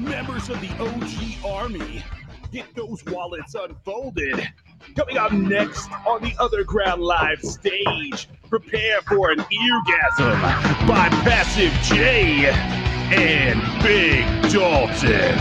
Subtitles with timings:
[0.00, 2.04] members of the OG Army.
[2.52, 4.48] Get those wallets unfolded.
[4.96, 10.40] Coming up next on the OtherGround Live stage, prepare for an eargasm
[10.86, 12.46] by Passive J
[13.10, 15.36] and Big Dalton.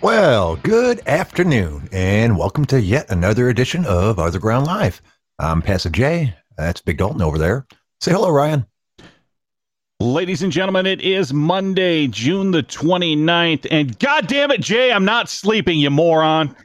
[0.00, 5.02] Well, good afternoon, and welcome to yet another edition of OtherGround Live.
[5.38, 6.34] I'm Passive J.
[6.56, 7.66] That's Big Dalton over there.
[8.00, 8.66] Say hello, Ryan.
[10.02, 15.04] Ladies and gentlemen, it is Monday, June the 29th, and god damn it, Jay, I'm
[15.04, 16.56] not sleeping, you moron.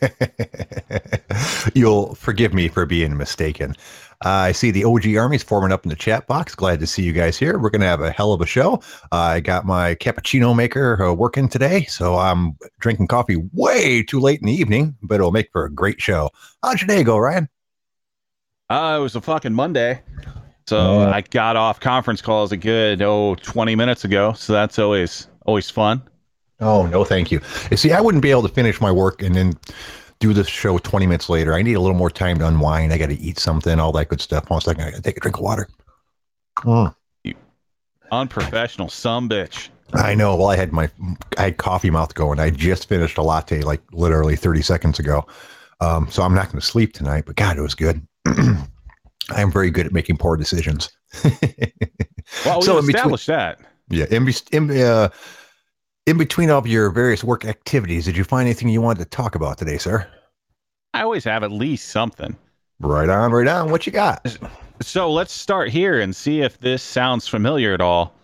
[1.74, 3.76] You'll forgive me for being mistaken.
[4.24, 6.54] Uh, I see the OG Army's forming up in the chat box.
[6.54, 7.58] Glad to see you guys here.
[7.58, 8.76] We're going to have a hell of a show.
[9.12, 14.20] Uh, I got my cappuccino maker uh, working today, so I'm drinking coffee way too
[14.20, 16.30] late in the evening, but it'll make for a great show.
[16.62, 17.50] How'd your day go, Ryan?
[18.70, 20.00] Uh, it was a fucking Monday.
[20.66, 24.32] So I got off conference calls a good oh 20 minutes ago.
[24.32, 26.02] So that's always always fun.
[26.60, 27.40] Oh no, thank you.
[27.70, 29.54] You see, I wouldn't be able to finish my work and then
[30.20, 31.54] do the show 20 minutes later.
[31.54, 32.92] I need a little more time to unwind.
[32.92, 34.48] I got to eat something, all that good stuff.
[34.48, 35.68] One second, I got to take a drink of water.
[36.58, 36.94] Mm.
[38.12, 39.70] Unprofessional, some bitch.
[39.94, 40.36] I know.
[40.36, 40.88] Well, I had my
[41.38, 42.38] I had coffee mouth going.
[42.38, 45.26] I just finished a latte like literally 30 seconds ago.
[45.80, 47.24] Um, so I'm not going to sleep tonight.
[47.26, 48.06] But God, it was good.
[49.30, 50.90] I am very good at making poor decisions.
[52.44, 53.60] well, we So in established that.
[53.88, 55.10] Yeah, in, be- in, uh,
[56.06, 59.10] in between all of your various work activities, did you find anything you wanted to
[59.10, 60.06] talk about today, sir?
[60.94, 62.36] I always have at least something.
[62.80, 63.70] Right on, right on.
[63.70, 64.36] What you got?
[64.80, 68.14] So let's start here and see if this sounds familiar at all.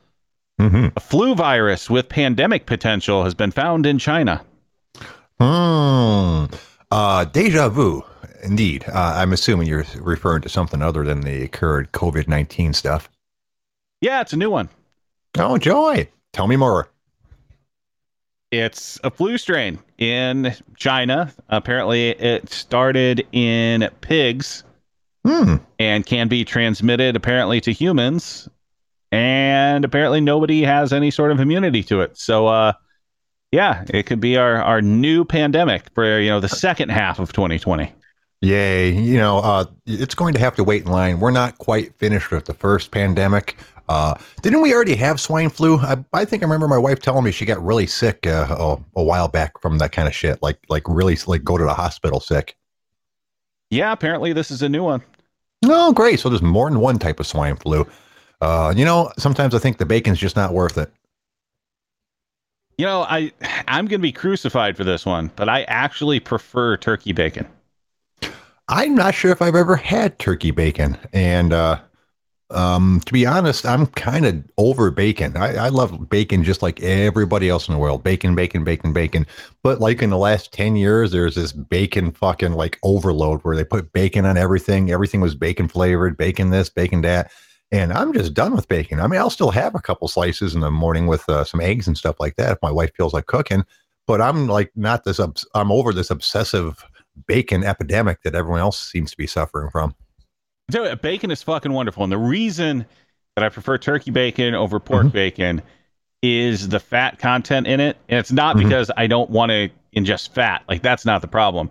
[0.61, 0.89] Mm-hmm.
[0.97, 4.45] A flu virus with pandemic potential has been found in China.
[5.41, 6.47] Hmm.
[6.91, 8.03] Uh, deja vu.
[8.43, 8.85] Indeed.
[8.89, 13.11] Uh, I'm assuming you're referring to something other than the current COVID 19 stuff.
[14.01, 14.69] Yeah, it's a new one.
[15.39, 16.09] Oh, joy.
[16.33, 16.89] Tell me more.
[18.51, 21.33] It's a flu strain in China.
[21.49, 24.65] Apparently, it started in pigs
[25.27, 25.57] Hmm.
[25.79, 28.49] and can be transmitted apparently to humans.
[29.13, 32.17] And apparently, nobody has any sort of immunity to it.
[32.17, 32.73] So, uh,
[33.53, 37.33] yeah, it could be our, our new pandemic for you know the second half of
[37.33, 37.93] 2020.
[38.41, 38.91] Yay.
[38.91, 41.21] You know, uh, it's going to have to wait in line.
[41.21, 43.57] We're not quite finished with the first pandemic.
[43.89, 45.79] Uh, didn't we already have swine flu?
[45.79, 48.79] I, I think I remember my wife telling me she got really sick uh, a,
[48.97, 50.43] a while back from that kind of shit.
[50.43, 52.57] Like, like really, like go to the hospital sick.
[53.71, 55.03] Yeah, apparently this is a new one.
[55.65, 56.21] Oh, great.
[56.21, 57.87] So there's more than one type of swine flu.
[58.41, 60.93] Uh, you know, sometimes I think the bacon's just not worth it.
[62.77, 63.33] You know, I
[63.67, 67.49] I'm gonna be crucified for this one, but I actually prefer turkey bacon.
[68.69, 70.99] I'm not sure if I've ever had turkey bacon.
[71.15, 71.81] And uh,
[72.51, 75.37] um, to be honest, I'm kind of over bacon.
[75.37, 78.05] I, I love bacon just like everybody else in the world.
[78.05, 79.27] Bacon, bacon, bacon, bacon.
[79.63, 83.65] But like in the last 10 years, there's this bacon fucking like overload where they
[83.65, 84.91] put bacon on everything.
[84.91, 87.31] Everything was bacon flavored, bacon this, bacon that.
[87.71, 89.01] And I'm just done with bacon.
[89.01, 91.87] I mean, I'll still have a couple slices in the morning with uh, some eggs
[91.87, 93.65] and stuff like that if my wife feels like cooking.
[94.07, 95.21] But I'm like not this.
[95.21, 96.83] Obs- I'm over this obsessive
[97.27, 99.95] bacon epidemic that everyone else seems to be suffering from.
[100.71, 102.85] So bacon is fucking wonderful, and the reason
[103.37, 105.13] that I prefer turkey bacon over pork Mhm.
[105.13, 105.63] bacon
[106.23, 108.65] is the fat content in it, and it's not Mhm.
[108.65, 110.63] because I don't want to ingest fat.
[110.69, 111.71] Like that's not the problem.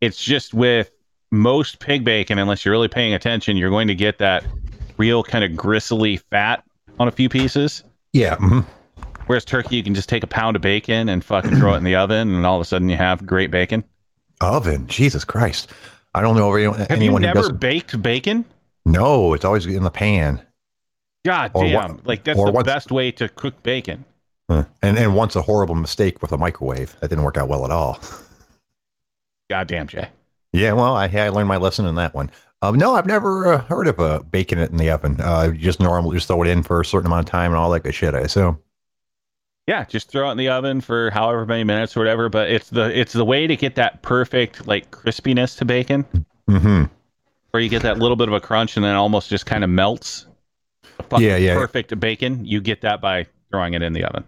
[0.00, 0.90] It's just with
[1.32, 4.44] most pig bacon, unless you're really paying attention, you're going to get that
[4.98, 6.62] real kind of gristly fat
[6.98, 7.82] on a few pieces.
[8.12, 8.36] Yeah.
[8.36, 8.64] mhm.
[9.26, 11.84] Whereas turkey, you can just take a pound of bacon and fucking throw it in
[11.84, 13.84] the oven, and all of a sudden you have great bacon.
[14.40, 14.86] Oven.
[14.86, 15.70] Jesus Christ.
[16.14, 18.44] I don't know anyone, Have anyone you never baked bacon?
[18.86, 20.40] No, it's always in the pan.
[21.24, 21.74] God Or damn!
[21.96, 24.04] what- like that's the what's- best way to cook bacon.
[24.48, 26.96] And and once a horrible mistake with a microwave.
[27.00, 28.00] That didn't work out well at all.
[29.50, 30.08] God damn, Jay.
[30.54, 32.30] Yeah, well, I, I learned my lesson in that one.
[32.62, 35.20] Um, no, I've never uh, heard of uh, baking it in the oven.
[35.20, 37.58] Uh, you just normal, just throw it in for a certain amount of time and
[37.58, 38.14] all that good shit.
[38.14, 38.58] I assume.
[39.68, 42.30] Yeah, just throw it in the oven for however many minutes or whatever.
[42.30, 46.06] But it's the it's the way to get that perfect like crispiness to bacon,
[46.48, 46.84] Mm-hmm.
[47.50, 49.68] where you get that little bit of a crunch and then almost just kind of
[49.68, 50.24] melts.
[51.18, 51.54] Yeah, yeah.
[51.54, 52.46] Perfect bacon.
[52.46, 54.24] You get that by throwing it in the oven.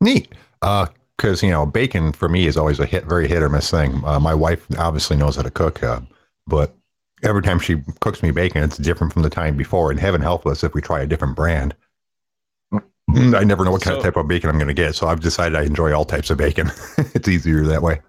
[0.00, 0.32] Neat.
[0.60, 4.00] Because you know, bacon for me is always a hit, very hit or miss thing.
[4.04, 6.00] Uh, my wife obviously knows how to cook, uh,
[6.46, 6.72] but
[7.24, 9.90] every time she cooks me bacon, it's different from the time before.
[9.90, 11.74] And heaven help us if we try a different brand.
[13.14, 15.20] I never know what kind of type of bacon I'm going to get, so I've
[15.20, 16.70] decided I enjoy all types of bacon.
[17.14, 18.00] it's easier that way.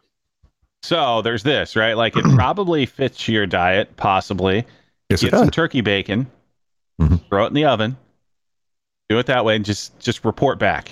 [0.83, 1.93] So there's this, right?
[1.95, 4.65] Like it probably fits your diet, possibly.
[5.09, 6.27] Yes, Get some turkey bacon,
[7.01, 7.21] Mhm.
[7.29, 7.97] throw it in the oven,
[9.09, 10.91] Do it that way and just just report back.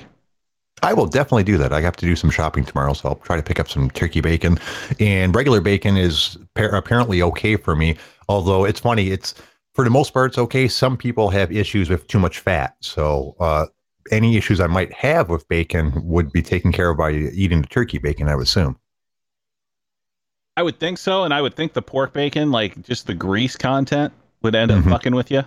[0.84, 1.74] I will definitely do that.
[1.74, 4.22] I have to do some shopping tomorrow, so I'll try to pick up some turkey
[4.22, 4.60] bacon.
[5.00, 7.98] And regular bacon is apparently okay for me.
[8.30, 9.34] Although it's funny, it's
[9.74, 10.68] for the most part it's okay.
[10.68, 13.66] Some people have issues with too much fat, so uh,
[14.12, 17.68] any issues I might have with bacon would be taken care of by eating the
[17.68, 18.28] turkey bacon.
[18.28, 18.78] I would assume.
[20.56, 23.56] I would think so, and I would think the pork bacon, like just the grease
[23.56, 24.12] content,
[24.42, 24.90] would end up mm-hmm.
[24.90, 25.44] fucking with you.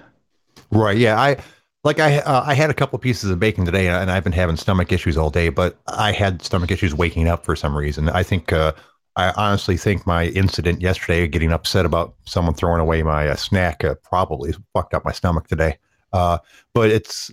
[0.71, 0.97] Right.
[0.97, 1.21] Yeah.
[1.21, 1.39] I
[1.83, 4.57] like I uh, I had a couple pieces of bacon today, and I've been having
[4.57, 5.49] stomach issues all day.
[5.49, 8.09] But I had stomach issues waking up for some reason.
[8.09, 8.73] I think uh,
[9.17, 13.83] I honestly think my incident yesterday, getting upset about someone throwing away my uh, snack,
[13.83, 15.79] uh, probably fucked up my stomach today.
[16.13, 16.39] Uh,
[16.75, 17.33] but it's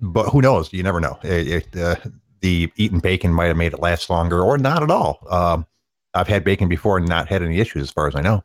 [0.00, 0.72] but who knows?
[0.72, 1.18] You never know.
[1.22, 1.96] It, it, uh,
[2.40, 5.26] the eating bacon might have made it last longer, or not at all.
[5.30, 5.66] Um,
[6.14, 8.44] I've had bacon before and not had any issues, as far as I know.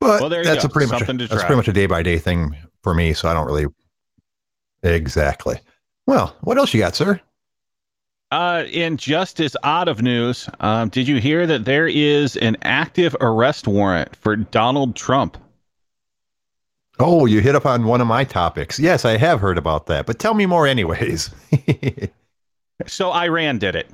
[0.00, 2.18] But well, that's a pretty Something much a, that's pretty much a day by day
[2.18, 3.66] thing for me, so I don't really
[4.82, 5.58] exactly.
[6.06, 7.20] Well, what else you got, sir?
[8.30, 12.56] Uh, in just as odd of news, um, did you hear that there is an
[12.62, 15.38] active arrest warrant for Donald Trump?
[17.00, 18.78] Oh, you hit upon one of my topics.
[18.78, 21.30] Yes, I have heard about that, but tell me more, anyways.
[22.86, 23.88] so Iran did it.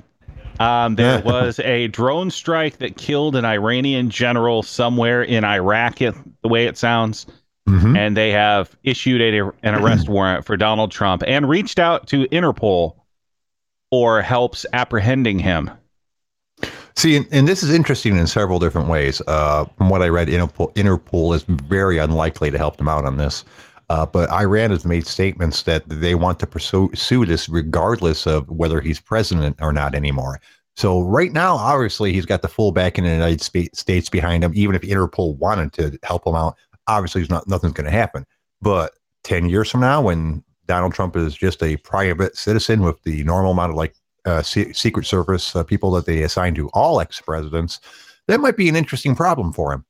[0.59, 6.13] Um, there was a drone strike that killed an Iranian general somewhere in Iraq, the
[6.43, 7.25] way it sounds.
[7.67, 7.95] Mm-hmm.
[7.95, 12.25] And they have issued a, an arrest warrant for Donald Trump and reached out to
[12.27, 12.95] Interpol
[13.89, 15.71] for helps apprehending him.
[16.97, 19.21] See, and, and, this is interesting in several different ways.
[19.27, 23.17] Uh, from what I read, Interpol, Interpol, is very unlikely to help them out on
[23.17, 23.43] this.
[23.89, 28.49] Uh, but Iran has made statements that they want to pursue, pursue this regardless of
[28.49, 30.39] whether he's president or not anymore.
[30.77, 33.41] So right now, obviously, he's got the full backing in the United
[33.75, 34.53] States behind him.
[34.55, 36.55] Even if Interpol wanted to help him out,
[36.87, 38.25] obviously, not nothing's going to happen.
[38.61, 38.93] But
[39.23, 43.51] ten years from now, when Donald Trump is just a private citizen with the normal
[43.51, 47.79] amount of like uh, Secret Service uh, people that they assign to all ex-presidents,
[48.27, 49.85] that might be an interesting problem for him.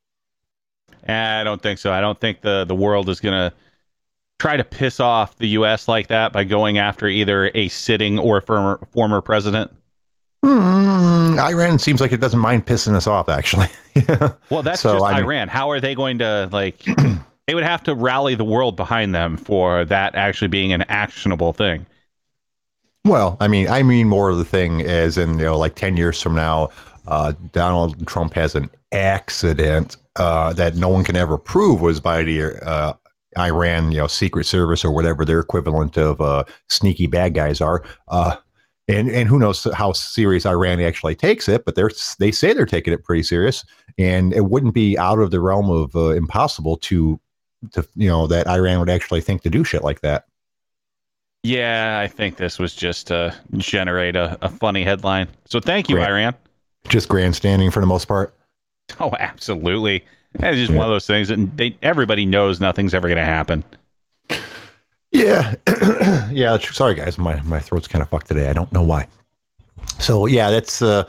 [1.07, 1.91] I don't think so.
[1.91, 3.55] I don't think the the world is going to
[4.39, 5.87] try to piss off the U.S.
[5.87, 9.71] like that by going after either a sitting or former former president.
[10.43, 13.67] Mm, Iran seems like it doesn't mind pissing us off, actually.
[14.49, 15.47] well, that's so, just I mean, Iran.
[15.47, 16.83] How are they going to like?
[17.47, 21.53] they would have to rally the world behind them for that actually being an actionable
[21.53, 21.85] thing.
[23.05, 25.95] Well, I mean, I mean more of the thing as in you know, like ten
[25.95, 26.69] years from now,
[27.07, 32.23] uh, Donald Trump has an accident uh, that no one can ever prove was by
[32.23, 32.93] the uh,
[33.37, 37.83] Iran, you know, Secret Service or whatever their equivalent of uh, sneaky bad guys are.
[38.07, 38.37] Uh,
[38.87, 42.65] and and who knows how serious Iran actually takes it, but they're they say they're
[42.65, 43.63] taking it pretty serious,
[43.99, 47.19] and it wouldn't be out of the realm of uh, impossible to
[47.73, 50.25] to you know that Iran would actually think to do shit like that.
[51.45, 55.27] Yeah, I think this was just to generate a, a funny headline.
[55.45, 56.35] So thank you, Grand, Iran.
[56.87, 58.33] Just grandstanding for the most part.
[58.99, 60.03] Oh, absolutely.
[60.33, 60.77] It's just yeah.
[60.77, 63.63] one of those things, and they everybody knows nothing's ever going to happen.
[65.11, 65.53] Yeah,
[66.31, 66.57] yeah.
[66.57, 68.49] Sorry, guys, my my throat's kind of fucked today.
[68.49, 69.07] I don't know why.
[69.99, 71.03] So yeah, that's uh,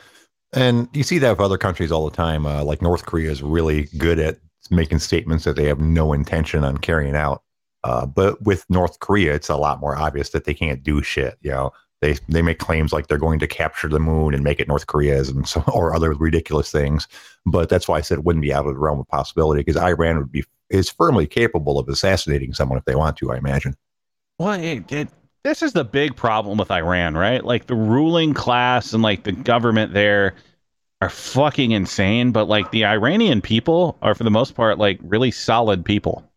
[0.53, 2.45] and you see that with other countries all the time.
[2.45, 4.37] Uh, like North Korea is really good at
[4.71, 7.43] making statements that they have no intention on carrying out.
[7.87, 11.39] Uh, but with North Korea, it's a lot more obvious that they can't do shit.
[11.43, 14.59] You know, they they make claims like they're going to capture the moon and make
[14.59, 17.07] it North Korea's and so or other ridiculous things.
[17.47, 19.81] But that's why I said it wouldn't be out of the realm of possibility because
[19.81, 23.31] Iran would be is firmly capable of assassinating someone if they want to.
[23.31, 23.77] I imagine.
[24.41, 25.09] Well, it, it,
[25.45, 27.45] this is the big problem with Iran, right?
[27.45, 30.35] Like the ruling class and like the government there
[31.01, 35.31] are fucking insane, but like the Iranian people are for the most part like really
[35.31, 36.29] solid people.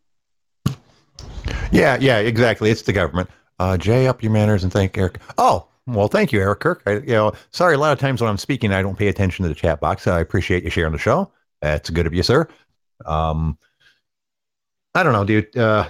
[1.72, 2.70] Yeah, yeah, exactly.
[2.70, 3.30] It's the government.
[3.58, 5.18] Uh, Jay, up your manners and thank Eric.
[5.38, 6.82] Oh, well, thank you, Eric Kirk.
[6.86, 9.42] I, you know, sorry, a lot of times when I'm speaking, I don't pay attention
[9.44, 10.06] to the chat box.
[10.06, 11.30] I appreciate you sharing the show.
[11.60, 12.48] That's good of you, sir.
[13.06, 13.58] Um,
[14.94, 15.56] I don't know, dude.
[15.56, 15.88] Uh,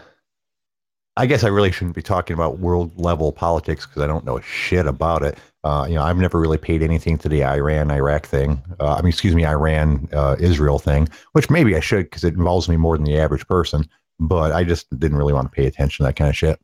[1.16, 4.38] I guess I really shouldn't be talking about world level politics because I don't know
[4.38, 5.38] a shit about it.
[5.64, 8.62] Uh, you know, I've never really paid anything to the Iran Iraq thing.
[8.78, 12.34] Uh, I mean, excuse me, Iran uh, Israel thing, which maybe I should because it
[12.34, 13.86] involves me more than the average person.
[14.20, 16.60] But I just didn't really want to pay attention to that kind of shit.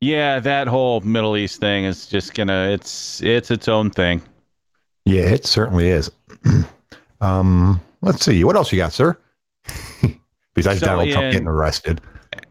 [0.00, 4.22] Yeah, that whole Middle East thing is just gonna it's it's its own thing.
[5.04, 6.10] Yeah, it certainly is.
[7.20, 8.44] um, let's see.
[8.44, 9.16] What else you got, sir?
[10.54, 12.00] Besides so Donald in, Trump getting arrested.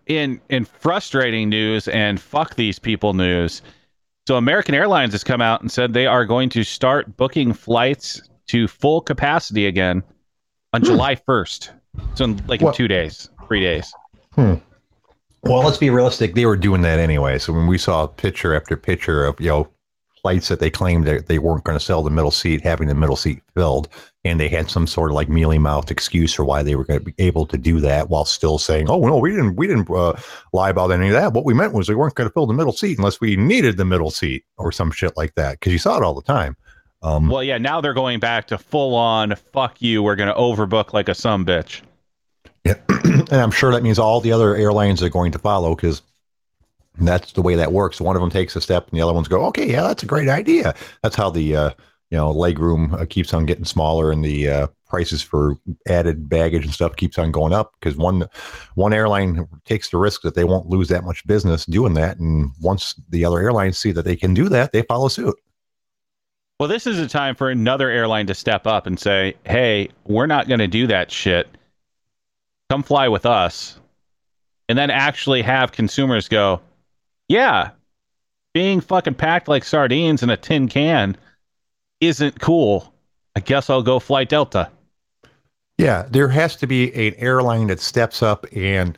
[0.08, 3.62] In in frustrating news and fuck these people news.
[4.28, 8.22] So American Airlines has come out and said they are going to start booking flights
[8.48, 10.02] to full capacity again
[10.74, 10.88] on hmm.
[10.88, 11.70] July 1st.
[12.16, 13.94] So in, like in 2 days, 3 days.
[14.34, 14.56] Hmm.
[15.44, 16.34] Well, let's be realistic.
[16.34, 17.38] They were doing that anyway.
[17.38, 19.68] So when we saw picture after picture of you know
[20.26, 22.96] flights that they claimed that they weren't going to sell the middle seat, having the
[22.96, 23.88] middle seat filled,
[24.24, 27.00] and they had some sort of like mealy mouthed excuse for why they were going
[27.00, 29.88] to be able to do that, while still saying, "Oh no, we didn't, we didn't
[29.88, 30.14] uh,
[30.52, 31.34] lie about any of that.
[31.34, 33.78] What we meant was we weren't going to fill the middle seat unless we needed
[33.78, 36.58] the middle seat or some shit like that." Because you saw it all the time.
[37.06, 40.34] Um, Well, yeah, now they're going back to full on fuck you, we're going to
[40.34, 41.82] overbook like a some bitch.
[42.64, 42.76] Yeah.
[43.04, 46.02] and I'm sure that means all the other airlines are going to follow because
[46.98, 48.02] that's the way that works.
[48.02, 50.08] One of them takes a step and the other ones go, okay, yeah, that's a
[50.08, 50.74] great idea.
[51.04, 51.70] That's how the, uh,
[52.10, 55.58] you know, leg room uh, keeps on getting smaller and the uh, prices for
[55.88, 58.28] added baggage and stuff keeps on going up because one,
[58.74, 62.18] one airline takes the risk that they won't lose that much business doing that.
[62.18, 65.36] And once the other airlines see that they can do that, they follow suit.
[66.60, 70.26] Well, this is a time for another airline to step up and say, hey, we're
[70.26, 71.50] not going to do that shit.
[72.70, 73.80] Come fly with us.
[74.70, 76.62] And then actually have consumers go,
[77.28, 77.72] yeah,
[78.54, 81.18] being fucking packed like sardines in a tin can
[82.00, 82.94] isn't cool.
[83.36, 84.72] I guess I'll go fly Delta.
[85.78, 88.98] Yeah, there has to be an airline that steps up and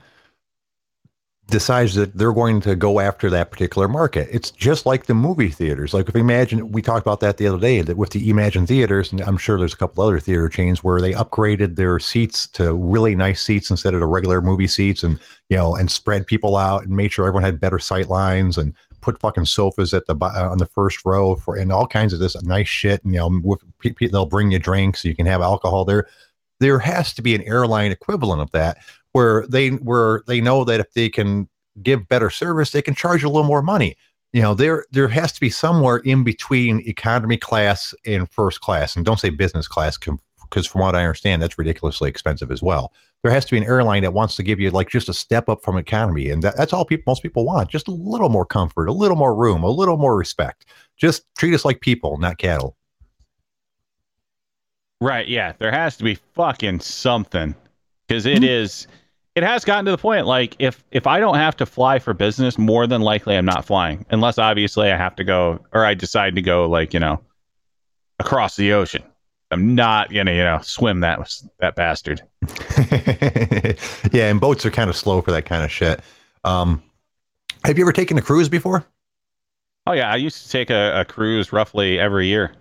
[1.47, 4.27] decides that they're going to go after that particular market.
[4.31, 5.93] It's just like the movie theaters.
[5.93, 9.11] Like if Emagine, we talked about that the other day that with the Emagine theaters,
[9.11, 12.73] and I'm sure there's a couple other theater chains where they upgraded their seats to
[12.73, 16.57] really nice seats instead of the regular movie seats, and you know, and spread people
[16.57, 20.15] out and made sure everyone had better sight lines and put fucking sofas at the
[20.21, 23.01] uh, on the first row for and all kinds of this nice shit.
[23.05, 23.61] And you know, with,
[24.11, 26.07] they'll bring you drinks, so you can have alcohol there.
[26.59, 28.79] There has to be an airline equivalent of that
[29.17, 31.49] where they where they know that if they can
[31.81, 33.97] give better service, they can charge a little more money.
[34.31, 38.95] You know, there there has to be somewhere in between economy class and first class,
[38.95, 42.93] and don't say business class because from what I understand, that's ridiculously expensive as well.
[43.23, 45.49] There has to be an airline that wants to give you like just a step
[45.49, 47.71] up from economy, and that, that's all people most people want.
[47.71, 50.67] Just a little more comfort, a little more room, a little more respect.
[50.95, 52.77] Just treat us like people, not cattle.
[55.01, 55.27] Right.
[55.27, 55.53] Yeah.
[55.57, 57.55] There has to be fucking something
[58.07, 58.43] because it hmm.
[58.43, 58.87] is.
[59.37, 62.15] It has gotten to the point like if if I don't have to fly for
[62.15, 65.93] business, more than likely I'm not flying unless obviously I have to go or I
[65.93, 67.21] decide to go like you know
[68.17, 69.03] across the ocean.
[69.51, 72.23] I'm not gonna you know swim that that bastard.
[74.11, 76.01] yeah, and boats are kind of slow for that kind of shit.
[76.43, 76.81] Um,
[77.63, 78.87] have you ever taken a cruise before?
[79.85, 82.53] Oh yeah, I used to take a, a cruise roughly every year.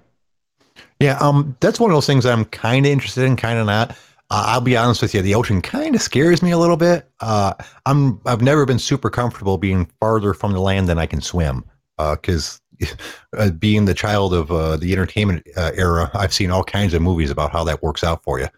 [1.01, 3.97] Yeah, um, that's one of those things I'm kind of interested in, kind of not.
[4.31, 7.09] Uh, I'll be honest with you, the ocean kind of scares me a little bit.
[7.21, 7.55] Uh,
[7.85, 11.65] I'm I've never been super comfortable being farther from the land than I can swim.
[11.97, 12.61] Because
[13.37, 17.03] uh, being the child of uh, the entertainment uh, era, I've seen all kinds of
[17.03, 18.49] movies about how that works out for you.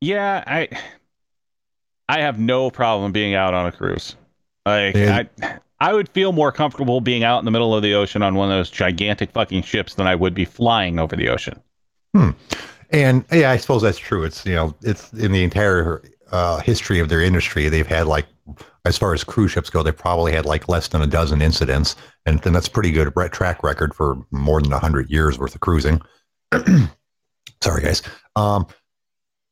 [0.00, 0.68] Yeah, I
[2.08, 4.16] I have no problem being out on a cruise.
[4.66, 5.24] Like Yeah.
[5.40, 8.34] I I would feel more comfortable being out in the middle of the ocean on
[8.34, 11.60] one of those gigantic fucking ships than I would be flying over the ocean.
[12.90, 14.24] And yeah, I suppose that's true.
[14.24, 16.02] It's you know, it's in the entire
[16.32, 18.26] uh, history of their industry, they've had like,
[18.84, 21.96] as far as cruise ships go, they probably had like less than a dozen incidents,
[22.24, 26.00] and then that's pretty good track record for more than hundred years worth of cruising.
[27.62, 28.02] Sorry, guys.
[28.36, 28.66] Um,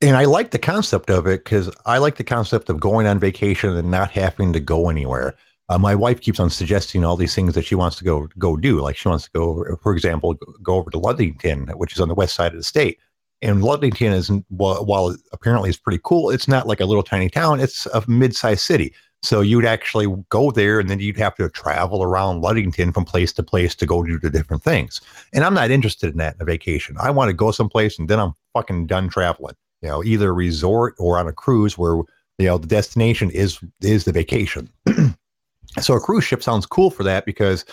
[0.00, 3.18] and I like the concept of it because I like the concept of going on
[3.18, 5.34] vacation and not having to go anywhere.
[5.68, 8.56] Uh, my wife keeps on suggesting all these things that she wants to go go
[8.56, 8.80] do.
[8.80, 12.14] Like she wants to go, for example, go over to Ludington, which is on the
[12.14, 12.98] west side of the state.
[13.44, 17.60] And Ludington is, while, apparently is pretty cool, it's not like a little tiny town.
[17.60, 18.94] It's a mid-sized city.
[19.22, 23.32] So you'd actually go there, and then you'd have to travel around Ludington from place
[23.34, 25.00] to place to go do the different things.
[25.32, 26.96] And I'm not interested in that in a vacation.
[26.98, 29.54] I want to go someplace, and then I'm fucking done traveling.
[29.82, 31.96] You know, either a resort or on a cruise where
[32.38, 34.70] you know the destination is is the vacation.
[35.80, 37.64] so a cruise ship sounds cool for that because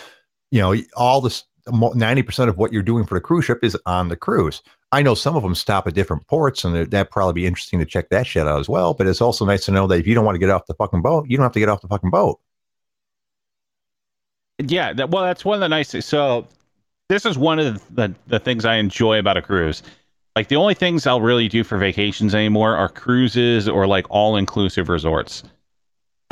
[0.50, 4.08] you know all this 90% of what you're doing for the cruise ship is on
[4.08, 4.62] the cruise.
[4.90, 7.86] I know some of them stop at different ports, and that'd probably be interesting to
[7.86, 8.94] check that shit out as well.
[8.94, 10.74] But it's also nice to know that if you don't want to get off the
[10.74, 12.40] fucking boat, you don't have to get off the fucking boat.
[14.58, 16.04] Yeah, that, well, that's one of the nice.
[16.04, 16.46] So,
[17.08, 19.82] this is one of the the things I enjoy about a cruise.
[20.36, 24.36] Like the only things I'll really do for vacations anymore are cruises or like all
[24.36, 25.42] inclusive resorts.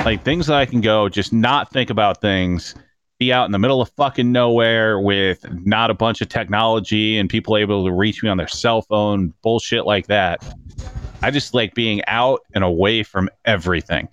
[0.03, 2.73] Like things that I can go just not think about things,
[3.21, 7.29] be out in the middle of fucking nowhere with not a bunch of technology and
[7.29, 10.43] people able to reach me on their cell phone, bullshit like that.
[11.21, 14.07] I just like being out and away from everything.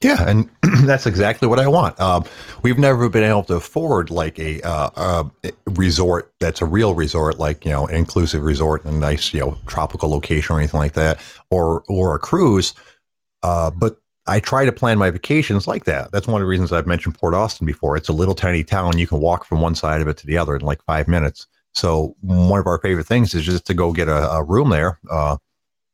[0.00, 0.48] Yeah, and
[0.86, 1.98] that's exactly what I want.
[1.98, 2.24] Um,
[2.62, 5.24] we've never been able to afford like a uh, uh,
[5.66, 9.40] resort that's a real resort, like you know, an inclusive resort in a nice you
[9.40, 11.20] know tropical location or anything like that,
[11.50, 12.74] or or a cruise.
[13.42, 16.12] Uh, but I try to plan my vacations like that.
[16.12, 17.96] That's one of the reasons I've mentioned Port Austin before.
[17.96, 18.98] It's a little tiny town.
[18.98, 21.46] You can walk from one side of it to the other in like five minutes.
[21.74, 24.98] So one of our favorite things is just to go get a, a room there.
[25.10, 25.38] Uh,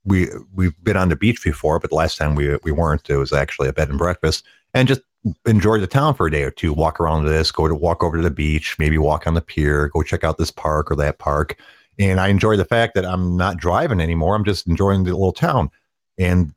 [0.04, 3.08] we we've been on the beach before, but last time we we weren't.
[3.08, 4.44] It was actually a bed and breakfast,
[4.75, 5.02] and just
[5.47, 6.73] enjoy the town for a day or two.
[6.73, 9.88] Walk around this, go to walk over to the beach, maybe walk on the pier,
[9.88, 11.58] go check out this park or that park.
[11.99, 14.34] And I enjoy the fact that I'm not driving anymore.
[14.34, 15.71] I'm just enjoying the little town,
[16.19, 16.54] and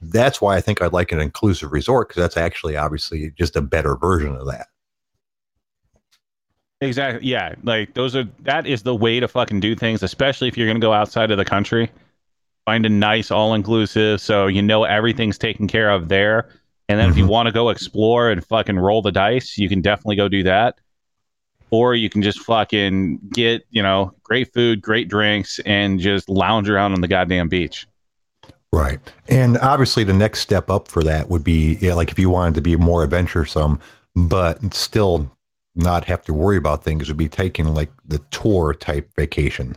[0.00, 3.62] that's why I think I'd like an inclusive resort because that's actually obviously just a
[3.62, 4.68] better version of that.
[6.80, 7.28] Exactly.
[7.28, 7.54] Yeah.
[7.62, 10.80] Like those are that is the way to fucking do things, especially if you're gonna
[10.80, 11.90] go outside of the country.
[12.64, 16.48] Find a nice all inclusive so you know everything's taken care of there.
[16.88, 17.12] And then mm-hmm.
[17.12, 17.32] if you mm-hmm.
[17.32, 20.80] want to go explore and fucking roll the dice, you can definitely go do that.
[21.70, 26.68] Or you can just fucking get, you know, great food, great drinks, and just lounge
[26.68, 27.86] around on the goddamn beach.
[28.72, 29.00] Right.
[29.28, 32.54] And obviously, the next step up for that would be yeah, like if you wanted
[32.54, 33.80] to be more adventuresome,
[34.14, 35.30] but still
[35.74, 39.76] not have to worry about things would be taking like the tour type vacation.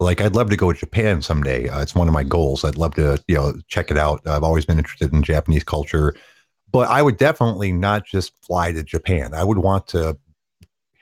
[0.00, 1.68] Like I'd love to go to Japan someday.
[1.68, 2.64] Uh, it's one of my goals.
[2.64, 4.26] I'd love to, you know, check it out.
[4.26, 6.14] I've always been interested in Japanese culture,
[6.70, 9.32] but I would definitely not just fly to Japan.
[9.32, 10.18] I would want to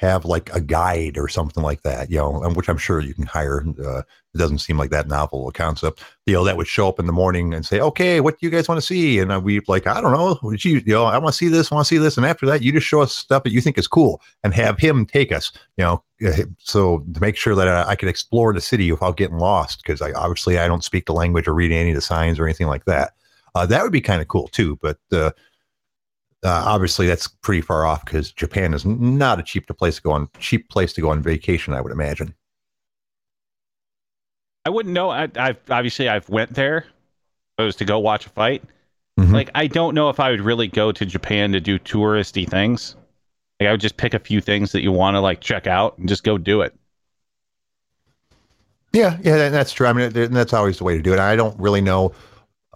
[0.02, 3.14] have like a guide or something like that, you know, and which I'm sure you
[3.14, 3.64] can hire.
[3.82, 4.02] Uh,
[4.34, 7.06] it doesn't seem like that novel a concept, you know, that would show up in
[7.06, 9.20] the morning and say, okay, what do you guys want to see?
[9.20, 11.70] And we like, I don't know, would you, you know, I want to see this,
[11.70, 12.16] want to see this.
[12.16, 14.76] And after that, you just show us stuff that you think is cool and have
[14.78, 18.52] him take us, you know, uh, so to make sure that I, I can explore
[18.52, 19.84] the city without getting lost.
[19.84, 22.44] Cause I obviously I don't speak the language or read any of the signs or
[22.44, 23.12] anything like that.
[23.54, 24.78] Uh, that would be kind of cool too.
[24.82, 25.30] But, uh,
[26.44, 30.02] uh, obviously, that's pretty far off because Japan is not a cheap to place to
[30.02, 31.72] go on cheap place to go on vacation.
[31.72, 32.34] I would imagine.
[34.64, 35.10] I wouldn't know.
[35.10, 36.86] I, have obviously I've went there,
[37.58, 38.62] I was to go watch a fight.
[39.18, 39.32] Mm-hmm.
[39.32, 42.96] Like I don't know if I would really go to Japan to do touristy things.
[43.60, 45.98] Like I would just pick a few things that you want to like check out
[45.98, 46.74] and just go do it.
[48.92, 49.86] Yeah, yeah, that's true.
[49.86, 51.18] I mean, that's always the way to do it.
[51.18, 52.12] I don't really know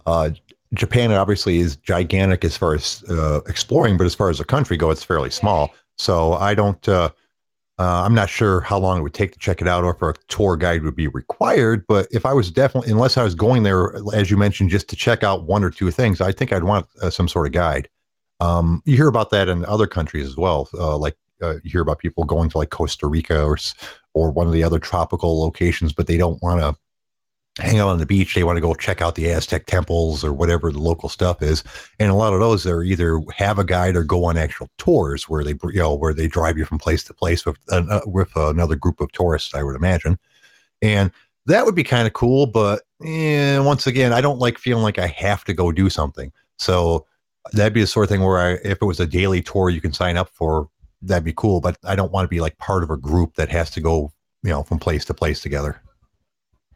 [0.05, 0.31] uh,
[0.73, 4.77] Japan obviously is gigantic as far as uh, exploring, but as far as the country
[4.77, 5.73] go, it's fairly small.
[5.97, 6.87] So I don't.
[6.87, 7.09] Uh,
[7.79, 10.01] uh, I'm not sure how long it would take to check it out, or if
[10.01, 11.85] a tour guide would be required.
[11.87, 14.95] But if I was definitely, unless I was going there, as you mentioned, just to
[14.95, 17.87] check out one or two things, I think I'd want uh, some sort of guide.
[18.39, 20.67] Um, you hear about that in other countries as well.
[20.73, 23.57] Uh, like uh, you hear about people going to like Costa Rica or
[24.13, 26.75] or one of the other tropical locations, but they don't want to
[27.57, 28.35] hang out on the beach.
[28.35, 31.63] They want to go check out the Aztec temples or whatever the local stuff is.
[31.99, 35.27] And a lot of those are either have a guide or go on actual tours
[35.27, 38.35] where they, you know, where they drive you from place to place with uh, with
[38.35, 39.53] another group of tourists.
[39.53, 40.17] I would imagine,
[40.81, 41.11] and
[41.45, 42.45] that would be kind of cool.
[42.45, 46.31] But eh, once again, I don't like feeling like I have to go do something.
[46.57, 47.05] So
[47.53, 49.81] that'd be the sort of thing where I, if it was a daily tour you
[49.81, 50.69] can sign up for,
[51.01, 51.61] that'd be cool.
[51.61, 54.11] But I don't want to be like part of a group that has to go,
[54.43, 55.81] you know, from place to place together.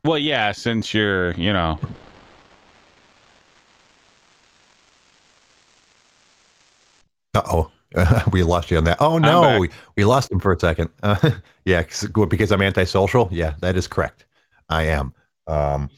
[0.04, 1.80] Well, yeah, since you're, you know.
[7.36, 7.72] Uh oh.
[8.32, 8.98] we lost you on that.
[9.02, 10.90] Oh no, we, we lost him for a second.
[11.04, 11.32] Uh,
[11.66, 11.84] yeah,
[12.30, 13.28] because I'm antisocial.
[13.32, 14.26] Yeah, that is correct.
[14.70, 15.14] I am.
[15.48, 15.90] Um,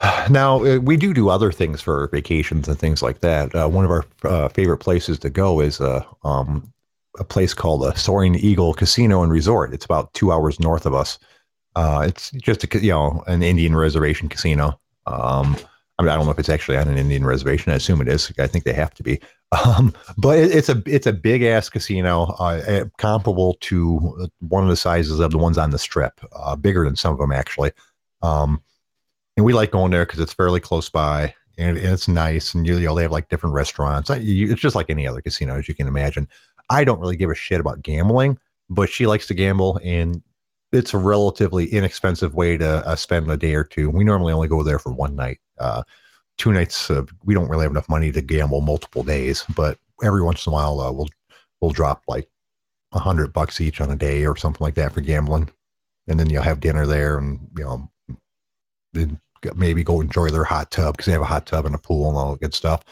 [0.30, 3.54] now uh, we do do other things for vacations and things like that.
[3.54, 6.72] Uh, one of our uh, favorite places to go is uh, um,
[7.18, 9.74] a place called the Soaring Eagle Casino and Resort.
[9.74, 11.18] It's about two hours north of us.
[11.80, 14.78] Uh, it's just a you know an Indian reservation casino.
[15.06, 15.56] Um,
[15.98, 17.72] I mean, I don't know if it's actually on an Indian reservation.
[17.72, 18.30] I assume it is.
[18.38, 19.18] I think they have to be.
[19.66, 24.62] Um, but it, it's a it's a big ass casino, uh, eh, comparable to one
[24.62, 27.32] of the sizes of the ones on the strip, uh, bigger than some of them
[27.32, 27.72] actually.
[28.22, 28.62] Um,
[29.36, 32.54] and we like going there because it's fairly close by and, and, it's nice.
[32.54, 34.08] And you, you know they have like different restaurants.
[34.08, 36.28] It's just like any other casino as you can imagine.
[36.70, 38.38] I don't really give a shit about gambling,
[38.68, 40.22] but she likes to gamble, and
[40.72, 43.90] it's a relatively inexpensive way to uh, spend a day or two.
[43.90, 45.40] We normally only go there for one night.
[45.58, 45.82] Uh,
[46.38, 50.22] two nights, uh, we don't really have enough money to gamble multiple days, but every
[50.22, 51.08] once in a while, uh, we'll
[51.60, 52.28] we'll drop like
[52.92, 55.50] a hundred bucks each on a day or something like that for gambling,
[56.08, 57.90] and then you'll have dinner there, and you know,
[59.56, 62.08] maybe go enjoy their hot tub because they have a hot tub and a pool
[62.08, 62.84] and all that good stuff,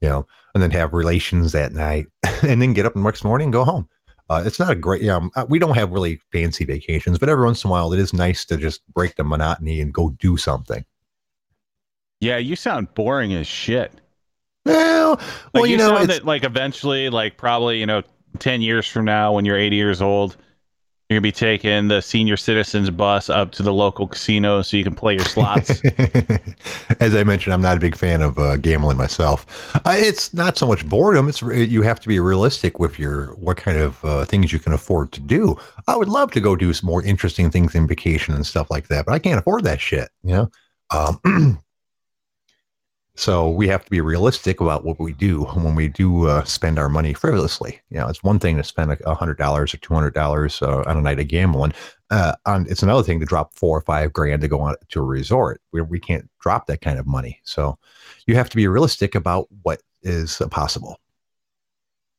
[0.00, 2.06] you know, and then have relations that night,
[2.42, 3.88] and then get up the next morning and go home.
[4.28, 7.28] Uh, it's not a great, yeah, um, uh, we don't have really fancy vacations, but
[7.28, 10.10] every once in a while it is nice to just break the monotony and go
[10.18, 10.84] do something.
[12.20, 13.92] Yeah, you sound boring as shit.
[14.64, 18.02] Well, like well, you, you know, that like eventually, like probably, you know,
[18.40, 20.36] 10 years from now when you're 80 years old,
[21.08, 24.82] You're gonna be taking the senior citizens bus up to the local casino so you
[24.82, 25.80] can play your slots.
[27.00, 29.46] As I mentioned, I'm not a big fan of uh, gambling myself.
[29.76, 33.56] Uh, it's not so much boredom; it's you have to be realistic with your what
[33.56, 35.56] kind of uh, things you can afford to do.
[35.86, 38.88] I would love to go do some more interesting things in vacation and stuff like
[38.88, 40.08] that, but I can't afford that shit.
[40.24, 40.50] You know.
[40.90, 41.60] Um,
[43.18, 46.78] So we have to be realistic about what we do when we do uh, spend
[46.78, 47.80] our money frivolously.
[47.88, 50.82] You know, it's one thing to spend a hundred dollars or two hundred dollars uh,
[50.86, 51.72] on a night of gambling.
[52.10, 55.00] Uh, on, it's another thing to drop four or five grand to go on to
[55.00, 57.40] a resort where we can't drop that kind of money.
[57.42, 57.78] So
[58.26, 61.00] you have to be realistic about what is possible.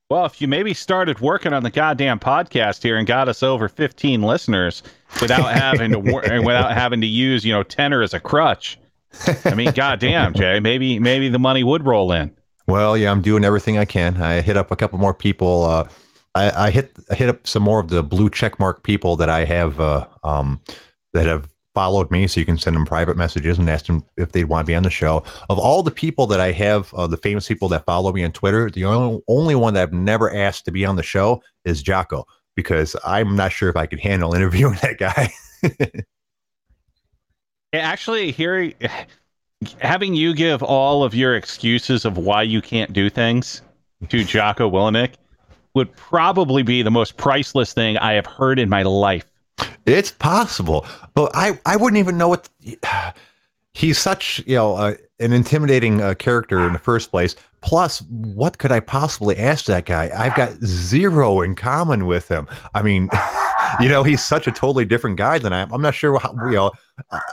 [0.10, 3.70] Well, if you maybe started working on the goddamn podcast here and got us over
[3.70, 4.82] 15 listeners
[5.22, 6.00] without having to
[6.44, 8.80] without having to use, you know, tenor as a crutch,
[9.46, 12.36] I mean, goddamn, Jay, maybe maybe the money would roll in.
[12.68, 14.22] Well, yeah, I'm doing everything I can.
[14.22, 15.64] I hit up a couple more people.
[15.64, 15.88] Uh,
[16.36, 19.46] I, I, hit I hit up some more of the blue checkmark people that I
[19.46, 20.62] have uh, um,
[21.14, 22.28] that have followed me.
[22.28, 24.76] So you can send them private messages and ask them if they'd want to be
[24.76, 25.24] on the show.
[25.50, 28.32] Of all the people that I have, uh, the famous people that follow me on
[28.32, 31.82] Twitter, the only only one that I've never asked to be on the show is
[31.82, 32.26] Jocko
[32.56, 35.32] because I'm not sure if I could handle interviewing that guy.
[37.74, 38.74] Actually, hearing
[39.80, 43.62] having you give all of your excuses of why you can't do things
[44.10, 45.16] to Jocko Willink
[45.74, 49.26] would probably be the most priceless thing I have heard in my life.
[49.86, 52.50] It's possible, but I I wouldn't even know what.
[53.74, 57.36] He's such you know uh, an intimidating uh, character in the first place.
[57.62, 60.10] Plus, what could I possibly ask that guy?
[60.16, 62.48] I've got zero in common with him.
[62.74, 63.10] I mean.
[63.80, 65.72] you know, he's such a totally different guy than I am.
[65.72, 66.72] I'm not sure how, you know,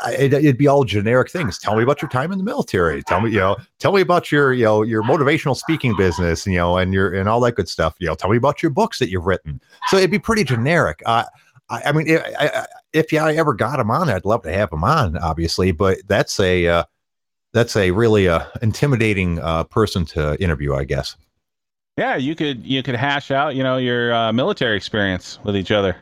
[0.07, 1.59] it, would be all generic things.
[1.59, 3.03] Tell me about your time in the military.
[3.03, 6.57] Tell me, you know, tell me about your, you know, your motivational speaking business, you
[6.57, 7.95] know, and your, and all that good stuff.
[7.99, 9.61] You know, tell me about your books that you've written.
[9.89, 11.03] So it'd be pretty generic.
[11.07, 11.25] Uh,
[11.71, 14.53] I, I mean, if, I, if yeah, I ever got him on, I'd love to
[14.53, 16.85] have him on, obviously, but that's a, uh,
[17.53, 21.17] that's a really uh, intimidating uh, person to interview, I guess.
[21.97, 25.71] Yeah, you could you could hash out, you know, your uh, military experience with each
[25.71, 25.97] other.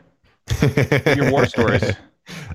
[1.15, 1.83] Your war stories.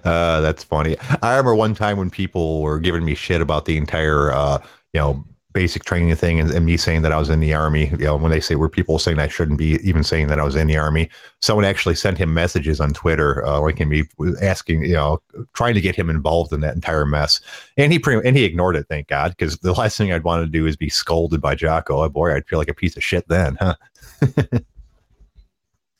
[0.04, 0.96] Uh, that's funny.
[1.22, 4.62] I remember one time when people were giving me shit about the entire, uh,
[4.94, 7.88] you know, basic training thing and, and, me saying that I was in the army.
[7.88, 10.44] You know, when they say were people saying I shouldn't be even saying that I
[10.44, 11.08] was in the army,
[11.40, 14.04] someone actually sent him messages on Twitter, uh, linking me,
[14.40, 15.20] asking, you know,
[15.54, 17.40] trying to get him involved in that entire mess.
[17.76, 20.50] And he and he ignored it, thank God, because the last thing I'd want to
[20.50, 22.04] do is be scolded by Jocko.
[22.04, 23.74] Oh boy, I'd feel like a piece of shit then, huh?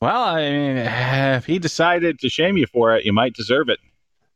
[0.01, 3.81] Well, I mean, if he decided to shame you for it, you might deserve it.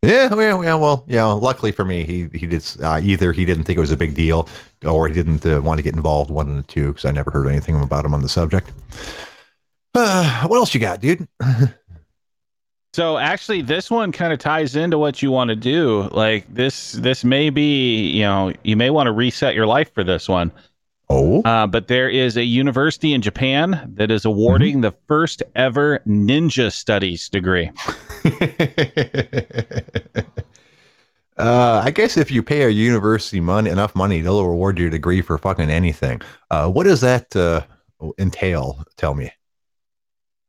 [0.03, 0.75] Yeah, yeah, yeah.
[0.75, 1.27] Well, yeah.
[1.27, 4.15] Luckily for me, he he did uh, either he didn't think it was a big
[4.15, 4.49] deal,
[4.85, 6.29] or he didn't uh, want to get involved.
[6.29, 8.73] One of the two, because I never heard anything about him on the subject.
[9.95, 11.29] Uh, what else you got, dude?
[12.95, 16.09] so actually, this one kind of ties into what you want to do.
[16.11, 20.03] Like this, this may be, you know, you may want to reset your life for
[20.03, 20.51] this one.
[21.13, 21.43] Oh.
[21.43, 24.83] Uh, but there is a university in Japan that is awarding mm-hmm.
[24.83, 27.71] the first ever ninja studies degree.
[31.37, 34.91] uh, I guess if you pay a university money enough money, they'll award you a
[34.91, 36.23] degree for fucking anything.
[36.51, 37.61] Uh, what does that uh,
[38.19, 38.83] entail?
[38.97, 39.31] Tell me.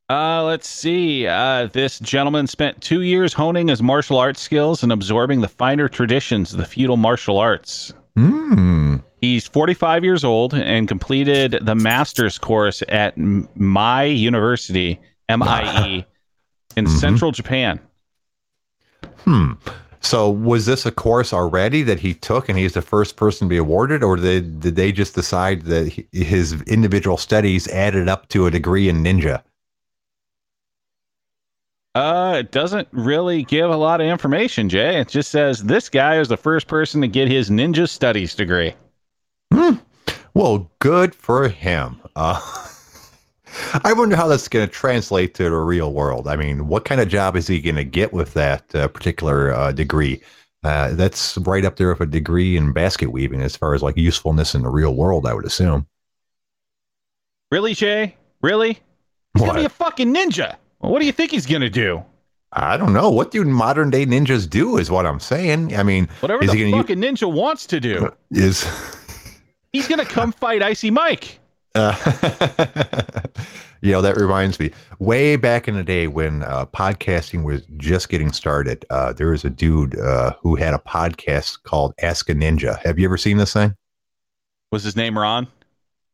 [0.09, 1.27] Uh, let's see.
[1.27, 5.89] Uh, this gentleman spent two years honing his martial arts skills and absorbing the finer
[5.89, 7.93] traditions of the feudal martial arts.
[8.15, 8.97] Hmm.
[9.23, 16.05] He's 45 years old and completed the master's course at My University, MIE,
[16.75, 16.97] in mm-hmm.
[16.97, 17.79] central Japan.
[19.19, 19.53] Hmm.
[20.01, 23.49] So was this a course already that he took and he's the first person to
[23.49, 28.45] be awarded, or did, did they just decide that his individual studies added up to
[28.45, 29.41] a degree in ninja?
[31.95, 34.99] Uh, it doesn't really give a lot of information, Jay.
[34.99, 38.73] It just says this guy is the first person to get his ninja studies degree.
[40.33, 42.01] Well, good for him.
[42.15, 42.39] Uh,
[43.83, 46.27] I wonder how that's going to translate to the real world.
[46.27, 49.53] I mean, what kind of job is he going to get with that uh, particular
[49.53, 50.21] uh, degree?
[50.63, 53.97] Uh, that's right up there with a degree in basket weaving as far as like
[53.97, 55.85] usefulness in the real world, I would assume.
[57.51, 58.15] Really, Jay?
[58.41, 58.79] Really?
[59.33, 60.55] He's going to be a fucking ninja.
[60.79, 62.03] Well, what do you think he's going to do?
[62.53, 63.09] I don't know.
[63.09, 64.77] What do modern day ninjas do?
[64.77, 65.75] Is what I'm saying.
[65.75, 68.63] I mean, whatever the fucking use- ninja wants to do is
[69.73, 71.39] He's gonna come fight Icy Mike.
[71.73, 71.95] Uh,
[73.81, 74.69] you know that reminds me.
[74.99, 79.43] Way back in the day when uh, podcasting was just getting started, uh, there was
[79.43, 82.79] a dude uh, who had a podcast called Ask a Ninja.
[82.85, 83.75] Have you ever seen this thing?
[84.71, 85.47] Was his name Ron?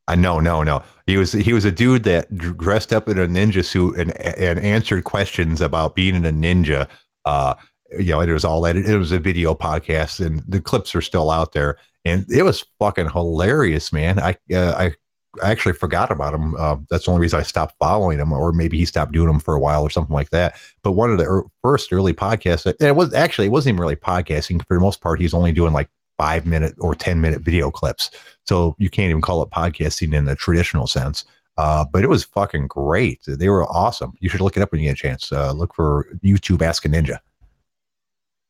[0.08, 0.82] I know, no, no.
[1.06, 4.58] He was he was a dude that dressed up in a ninja suit and and
[4.60, 6.88] answered questions about being in a ninja.
[7.26, 7.56] Uh,
[7.92, 8.78] you know, it was all that.
[8.78, 12.66] It was a video podcast, and the clips are still out there, and it was
[12.80, 14.20] fucking hilarious, man.
[14.20, 14.96] I uh, I
[15.42, 16.56] I actually forgot about him.
[16.56, 19.40] Uh, that's the only reason I stopped following him, or maybe he stopped doing them
[19.40, 20.60] for a while or something like that.
[20.84, 23.82] But one of the er- first early podcasts, and it was actually it wasn't even
[23.82, 25.22] really podcasting for the most part.
[25.22, 28.12] He's only doing like five minute or ten minute video clips,
[28.46, 31.26] so you can't even call it podcasting in the traditional sense.
[31.58, 33.20] Uh, but it was fucking great.
[33.28, 34.14] They were awesome.
[34.22, 35.32] You should look it up when you get a chance.
[35.32, 37.20] Uh, look for YouTube Ask a Ninja.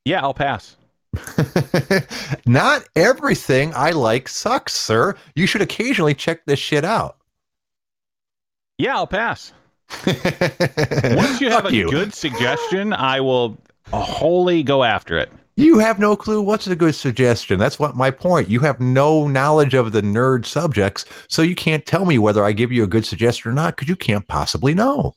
[0.05, 0.75] Yeah, I'll pass.
[2.45, 5.15] Not everything I like sucks, sir.
[5.35, 7.17] You should occasionally check this shit out.
[8.77, 9.53] Yeah, I'll pass.
[10.05, 11.89] Once you have a you.
[11.89, 13.57] good suggestion, I will
[13.91, 15.31] wholly go after it.
[15.57, 17.59] You have no clue what's a good suggestion.
[17.59, 18.49] That's what my point.
[18.49, 22.53] You have no knowledge of the nerd subjects, so you can't tell me whether I
[22.53, 25.15] give you a good suggestion or not because you can't possibly know.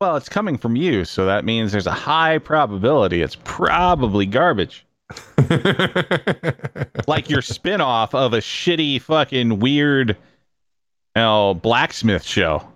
[0.00, 4.84] Well, it's coming from you, so that means there's a high probability it's probably garbage.
[7.06, 10.16] like your spin-off of a shitty fucking weird you
[11.22, 12.66] know, blacksmith show.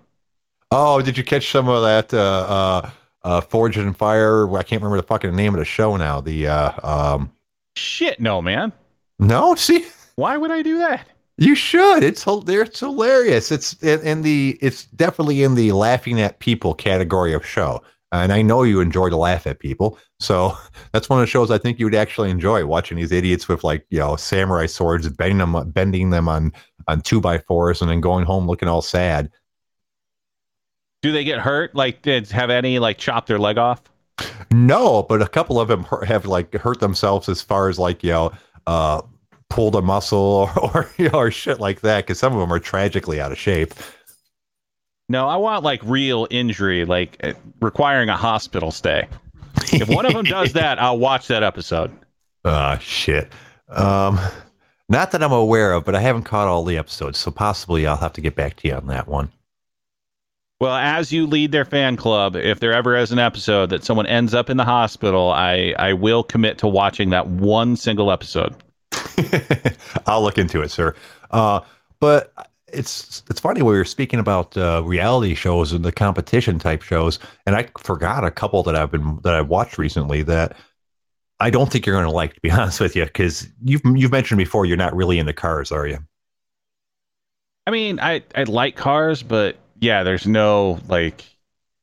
[0.71, 2.89] Oh, did you catch some of that uh uh
[3.23, 4.49] uh Forged in Fire?
[4.57, 6.19] I can't remember the fucking name of the show now.
[6.19, 7.31] The uh um
[7.75, 8.71] Shit, no, man.
[9.19, 9.85] No, see?
[10.15, 11.07] Why would I do that?
[11.37, 12.03] You should.
[12.03, 13.51] It's it's hilarious.
[13.51, 17.81] It's in, in the it's definitely in the laughing at people category of show
[18.21, 19.97] and I know you enjoy to laugh at people.
[20.19, 20.55] So
[20.91, 23.63] that's one of the shows I think you would actually enjoy watching these idiots with
[23.63, 26.53] like you know samurai swords, bending them, bending them on
[26.87, 29.31] on two by fours, and then going home looking all sad.
[31.01, 31.75] Do they get hurt?
[31.75, 33.81] Like, did have any like chop their leg off?
[34.51, 38.11] No, but a couple of them have like hurt themselves as far as like you
[38.11, 38.31] know.
[38.65, 39.01] Uh,
[39.49, 42.51] pulled a muscle or, or, you know, or shit like that because some of them
[42.51, 43.73] are tragically out of shape.
[45.13, 49.07] No, I want like real injury, like eh, requiring a hospital stay.
[49.71, 51.91] If one of them does that, I'll watch that episode.
[52.43, 53.31] Ah, uh, shit.
[53.69, 54.19] Um,
[54.89, 57.95] not that I'm aware of, but I haven't caught all the episodes, so possibly I'll
[57.97, 59.31] have to get back to you on that one.
[60.59, 64.07] Well, as you lead their fan club, if there ever is an episode that someone
[64.07, 68.55] ends up in the hospital, I I will commit to watching that one single episode.
[70.07, 70.95] I'll look into it, sir.
[71.29, 71.59] Uh,
[71.99, 72.33] but
[72.73, 77.19] it's it's funny we were speaking about uh, reality shows and the competition type shows,
[77.45, 80.55] and I forgot a couple that I've been that I've watched recently that
[81.39, 82.33] I don't think you're going to like.
[82.35, 85.71] To be honest with you, because you've you've mentioned before you're not really into cars,
[85.71, 85.99] are you?
[87.67, 91.23] I mean, I I like cars, but yeah, there's no like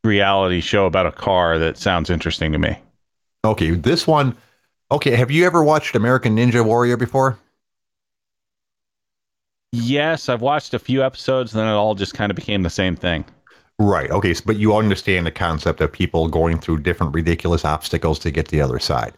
[0.05, 2.79] reality show about a car that sounds interesting to me.
[3.45, 4.37] Okay, this one.
[4.93, 7.39] Okay, have you ever watched American Ninja Warrior before?
[9.73, 12.71] Yes, I've watched a few episodes, and then it all just kind of became the
[12.71, 13.25] same thing.
[13.79, 14.11] Right.
[14.11, 14.35] Okay.
[14.45, 18.51] But you understand the concept of people going through different ridiculous obstacles to get to
[18.51, 19.15] the other side.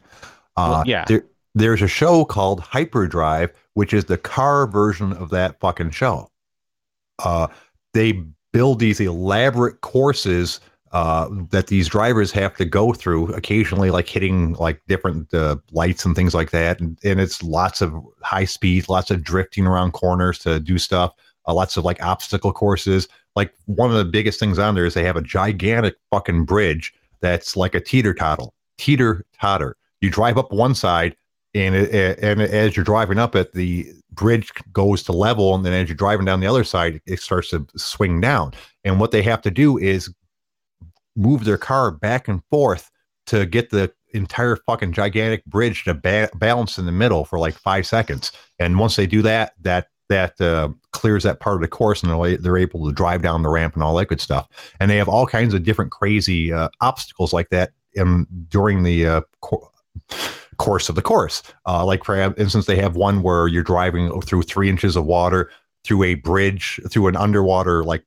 [0.56, 1.04] Uh, well, yeah.
[1.06, 6.30] There, there's a show called Hyperdrive, which is the car version of that fucking show.
[7.18, 7.48] Uh,
[7.92, 10.60] they build these elaborate courses
[10.92, 16.04] uh, that these drivers have to go through occasionally, like hitting like different uh, lights
[16.04, 16.80] and things like that.
[16.80, 21.14] And, and, it's lots of high speed, lots of drifting around corners to do stuff,
[21.48, 23.08] uh, lots of like obstacle courses.
[23.34, 26.92] Like one of the biggest things on there is they have a gigantic fucking bridge
[27.20, 29.76] that's like a teeter totter, teeter totter.
[30.02, 31.16] You drive up one side,
[31.54, 35.72] and it, and as you're driving up it, the bridge goes to level, and then
[35.72, 38.52] as you're driving down the other side, it starts to swing down.
[38.84, 40.12] And what they have to do is
[41.16, 42.90] move their car back and forth
[43.26, 47.54] to get the entire fucking gigantic bridge to ba- balance in the middle for like
[47.54, 48.32] five seconds.
[48.58, 52.12] And once they do that, that that uh, clears that part of the course, and
[52.12, 54.46] they're, they're able to drive down the ramp and all that good stuff.
[54.78, 59.06] And they have all kinds of different crazy uh, obstacles like that in, during the
[59.06, 59.70] uh, co-
[60.58, 61.42] course of the course.
[61.66, 65.50] Uh, like for instance, they have one where you're driving through three inches of water
[65.84, 68.04] through a bridge through an underwater like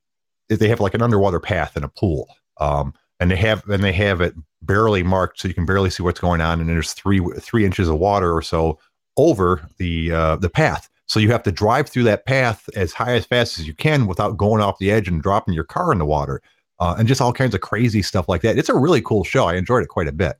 [0.47, 2.27] they have like an underwater path in a pool
[2.59, 6.03] um, and they have and they have it barely marked so you can barely see
[6.03, 8.79] what's going on and there's three three inches of water or so
[9.17, 10.89] over the uh, the path.
[11.07, 14.07] So you have to drive through that path as high as fast as you can
[14.07, 16.41] without going off the edge and dropping your car in the water
[16.79, 18.57] uh, and just all kinds of crazy stuff like that.
[18.57, 19.45] It's a really cool show.
[19.45, 20.37] I enjoyed it quite a bit.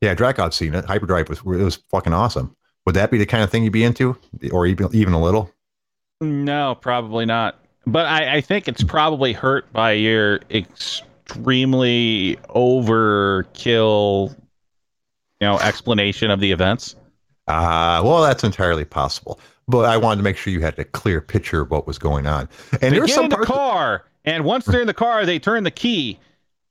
[0.00, 0.84] Yeah Dracott's seen it.
[0.84, 2.54] Hyperdrive was it was fucking awesome.
[2.84, 4.16] Would that be the kind of thing you'd be into
[4.52, 5.50] or even even a little?
[6.20, 15.46] No probably not but I, I think it's probably hurt by your extremely overkill, you
[15.46, 16.96] know, explanation of the events.
[17.46, 19.38] Uh, well, that's entirely possible.
[19.68, 22.26] but I wanted to make sure you had a clear picture of what was going
[22.26, 22.48] on.
[22.80, 25.38] And they there's get some in the car, and once they're in the car, they
[25.38, 26.18] turn the key,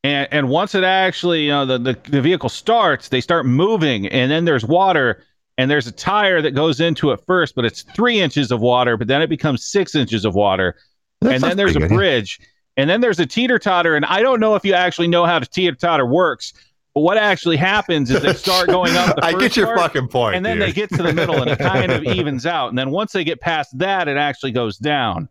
[0.04, 4.08] and and once it actually, you know, the, the the vehicle starts, they start moving,
[4.08, 5.24] and then there's water,
[5.58, 8.98] and there's a tire that goes into it first, but it's three inches of water,
[8.98, 10.76] but then it becomes six inches of water,
[11.22, 11.88] That and then there's a yeah.
[11.88, 12.40] bridge,
[12.78, 15.40] and then there's a teeter totter, and I don't know if you actually know how
[15.40, 16.54] the teeter totter works,
[16.94, 19.16] but what actually happens is they start going up.
[19.16, 20.36] The I get your part, fucking point.
[20.36, 20.68] and then dude.
[20.68, 23.24] they get to the middle, and it kind of evens out, and then once they
[23.24, 25.30] get past that, it actually goes down.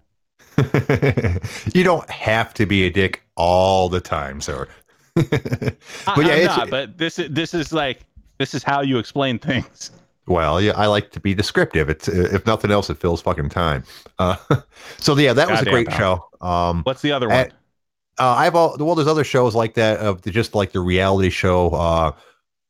[1.75, 4.69] you don't have to be a dick all the time, sir.
[5.17, 8.01] I, But yeah, I'm it's- not, but this is this is like
[8.39, 9.91] this is how you explain things.
[10.27, 11.91] Well, yeah, I like to be descriptive.
[11.91, 13.85] It's if nothing else, it fills fucking time.
[14.19, 14.37] Uh,
[14.99, 15.99] so yeah, that was a great pal.
[16.41, 16.47] show.
[16.47, 17.53] Um, What's the other Uh, one?
[18.19, 21.31] uh, I've all well, there's other shows like that of the, just like the reality
[21.31, 21.71] show.
[21.71, 22.13] Uh,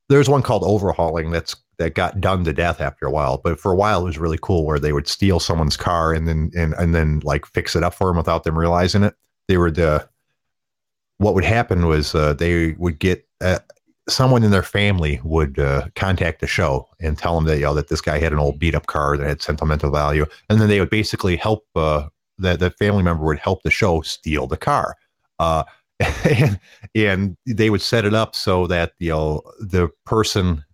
[0.08, 3.72] there's one called Overhaulin' that's that got done to death after a while, but for
[3.72, 6.74] a while it was really cool where they would steal someone's car and then and
[6.74, 9.14] and then like fix it up for them without them realizing it.
[9.48, 10.08] They were the
[11.18, 13.58] what would happen was uh, they would get uh,
[14.08, 17.74] someone in their family would uh, contact the show and tell them that you know
[17.74, 20.68] that this guy had an old beat up car that had sentimental value, and then
[20.68, 24.56] they would basically help uh, that the family member would help the show steal the
[24.56, 24.96] car.
[25.38, 25.64] Uh,
[26.24, 26.58] and,
[26.94, 30.64] and they would set it up so that you know the person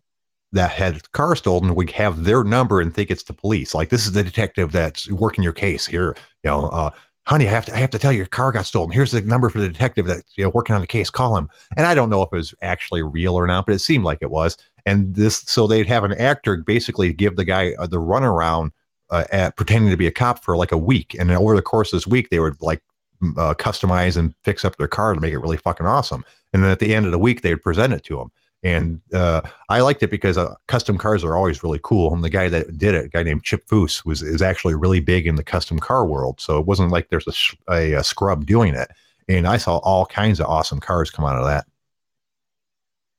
[0.52, 3.74] that had the car stolen would have their number and think it's the police.
[3.74, 6.16] Like this is the detective that's working your case here.
[6.42, 6.90] You know, uh,
[7.30, 8.90] honey, I have to I have to tell you your car got stolen.
[8.90, 11.10] Here's the number for the detective that's you know working on the case.
[11.10, 11.48] Call him.
[11.76, 14.18] And I don't know if it was actually real or not, but it seemed like
[14.20, 14.56] it was.
[14.84, 18.72] And this, so they'd have an actor basically give the guy uh, the runaround
[19.10, 21.14] uh, at pretending to be a cop for like a week.
[21.18, 22.82] And over the course of this week, they would like
[23.22, 26.24] uh, customize and fix up their car to make it really fucking awesome.
[26.52, 28.32] And then at the end of the week, they would present it to him.
[28.62, 32.12] And uh, I liked it because uh, custom cars are always really cool.
[32.12, 35.00] And the guy that did it, a guy named Chip Foose, was is actually really
[35.00, 36.40] big in the custom car world.
[36.40, 38.90] So it wasn't like there's a, a, a scrub doing it.
[39.28, 41.66] And I saw all kinds of awesome cars come out of that.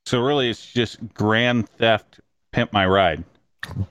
[0.06, 2.20] So really, it's just Grand Theft
[2.52, 3.24] Pimp My Ride.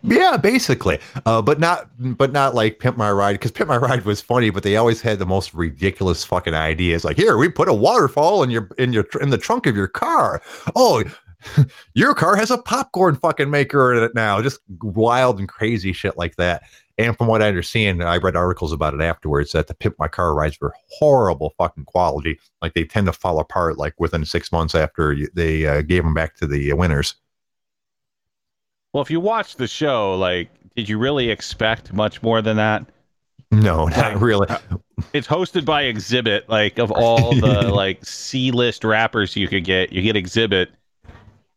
[0.03, 4.05] Yeah, basically, uh, but not, but not like Pimp My Ride because Pimp My Ride
[4.05, 7.05] was funny, but they always had the most ridiculous fucking ideas.
[7.05, 9.87] Like, here we put a waterfall in your in your in the trunk of your
[9.87, 10.43] car.
[10.75, 11.05] Oh,
[11.95, 14.41] your car has a popcorn fucking maker in it now.
[14.43, 16.63] Just wild and crazy shit like that.
[16.99, 20.07] And from what I understand, I read articles about it afterwards that the Pimp My
[20.07, 22.39] Car rides were horrible fucking quality.
[22.61, 26.13] Like they tend to fall apart like within six months after they uh, gave them
[26.13, 27.15] back to the winners.
[28.93, 32.85] Well, if you watch the show, like, did you really expect much more than that?
[33.53, 34.49] No, not Like, really.
[35.13, 36.43] It's hosted by Xzibit.
[36.49, 40.69] Like, of all the like C-list rappers you could get, you get Xzibit,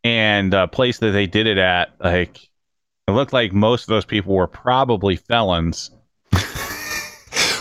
[0.03, 2.49] and a place that they did it at, like,
[3.07, 5.91] it looked like most of those people were probably felons.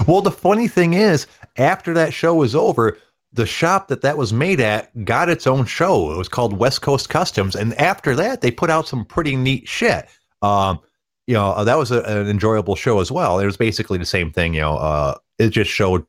[0.06, 1.26] Well, the funny thing is,
[1.56, 2.98] after that show was over,
[3.32, 6.12] the shop that that was made at got its own show.
[6.12, 9.68] It was called West Coast Customs, and after that, they put out some pretty neat
[9.68, 10.08] shit.
[10.40, 10.80] Um,
[11.26, 13.38] you know, uh, that was a, an enjoyable show as well.
[13.38, 14.54] It was basically the same thing.
[14.54, 16.04] You know, uh, it just showed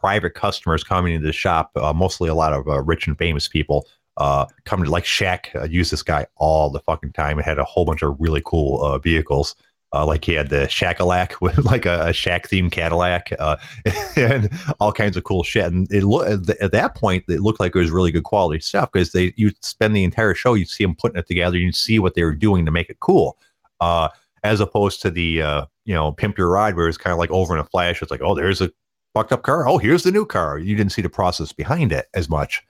[0.00, 3.48] private customers coming into the shop, uh, mostly a lot of uh, rich and famous
[3.48, 3.86] people.
[4.20, 7.38] Uh, coming to like Shaq uh, used this guy all the fucking time.
[7.38, 9.56] It had a whole bunch of really cool uh, vehicles.
[9.94, 13.56] Uh, like he had the Shakalak with like a, a Shaq themed Cadillac, uh,
[14.16, 15.64] and all kinds of cool shit.
[15.64, 16.28] And it look
[16.60, 19.52] at that point, it looked like it was really good quality stuff because they you
[19.62, 22.34] spend the entire show, you see them putting it together, you see what they were
[22.34, 23.38] doing to make it cool.
[23.80, 24.10] Uh,
[24.44, 27.30] as opposed to the uh, you know pimp your ride, where it's kind of like
[27.30, 28.02] over in a flash.
[28.02, 28.70] It's like, oh, there's a
[29.14, 29.66] fucked up car.
[29.66, 30.58] Oh, here's the new car.
[30.58, 32.62] You didn't see the process behind it as much.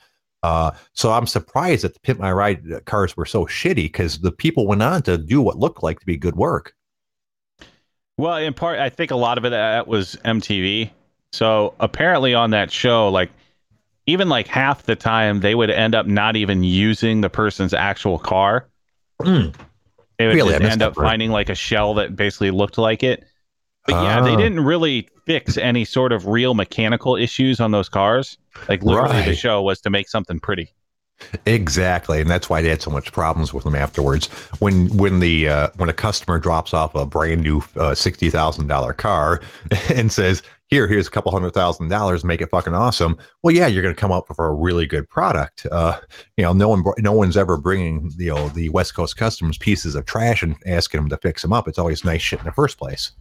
[0.42, 4.32] Uh, so I'm surprised that the Pimp My Ride cars were so shitty because the
[4.32, 6.74] people went on to do what looked like to be good work.
[8.16, 10.90] Well, in part, I think a lot of it that was MTV.
[11.32, 13.30] So apparently, on that show, like
[14.06, 18.18] even like half the time, they would end up not even using the person's actual
[18.18, 18.68] car.
[19.22, 19.54] Mm.
[20.18, 20.54] They would Really?
[20.54, 21.06] End up part.
[21.06, 23.24] finding like a shell that basically looked like it.
[23.86, 24.36] But yeah, they Ah.
[24.36, 28.36] didn't really fix any sort of real mechanical issues on those cars.
[28.68, 30.72] Like literally, the show was to make something pretty.
[31.46, 34.26] Exactly, and that's why they had so much problems with them afterwards.
[34.58, 38.68] When when the uh, when a customer drops off a brand new uh, sixty thousand
[38.68, 39.40] dollar car
[39.94, 43.66] and says, "Here, here's a couple hundred thousand dollars, make it fucking awesome." Well, yeah,
[43.66, 45.66] you're going to come up for a really good product.
[45.70, 46.00] Uh,
[46.36, 49.94] you know, no one no one's ever bringing you know the West Coast Customs pieces
[49.94, 51.68] of trash and asking them to fix them up.
[51.68, 53.12] It's always nice shit in the first place.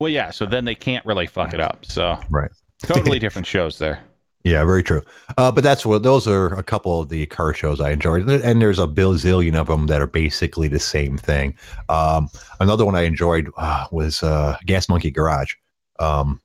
[0.00, 0.30] Well, yeah.
[0.30, 1.84] So then they can't really fuck it up.
[1.86, 2.50] So Right.
[2.82, 4.00] Totally different shows there.
[4.44, 5.02] Yeah, very true.
[5.36, 8.62] Uh, but that's what those are a couple of the car shows I enjoyed, and
[8.62, 11.54] there's a bazillion of them that are basically the same thing.
[11.88, 15.54] Um, another one I enjoyed uh, was uh, Gas Monkey Garage.
[15.98, 16.40] Um,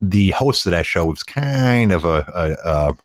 [0.00, 2.96] the host of that show was kind of a, a, a,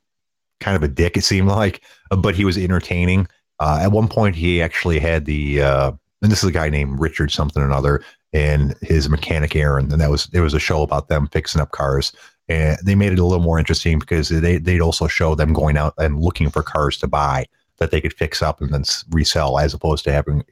[0.59, 1.15] kind of a dick.
[1.15, 3.27] It seemed like, but he was entertaining.
[3.59, 5.91] Uh, at one point, he actually had the uh,
[6.21, 8.03] and this is a guy named Richard something or another,
[8.33, 11.71] and his mechanic Aaron, and that was there was a show about them fixing up
[11.71, 12.13] cars
[12.49, 15.77] and they made it a little more interesting because they they'd also show them going
[15.77, 17.45] out and looking for cars to buy
[17.77, 20.43] that they could fix up and then resell, as opposed to having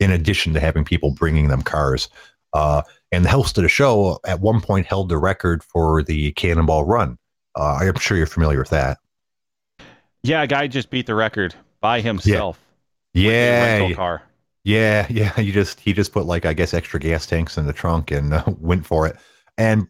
[0.00, 2.08] in addition to having people bringing them cars.
[2.52, 2.82] Uh,
[3.12, 6.84] and the host of the show at one point held the record for the Cannonball
[6.84, 7.18] Run.
[7.54, 8.98] Uh, I'm sure you're familiar with that.
[10.22, 12.58] Yeah, a guy just beat the record by himself.
[13.12, 14.22] Yeah, yeah, car.
[14.64, 15.32] Yeah, yeah.
[15.40, 18.32] You just he just put like I guess extra gas tanks in the trunk and
[18.34, 19.16] uh, went for it.
[19.58, 19.86] And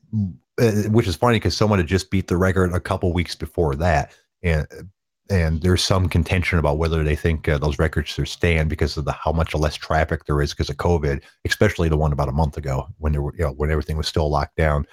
[0.58, 4.12] which is funny because someone had just beat the record a couple weeks before that,
[4.42, 4.66] and
[5.30, 9.04] and there's some contention about whether they think uh, those records should stand because of
[9.04, 12.32] the how much less traffic there is because of COVID, especially the one about a
[12.32, 14.86] month ago when there were you know when everything was still locked down.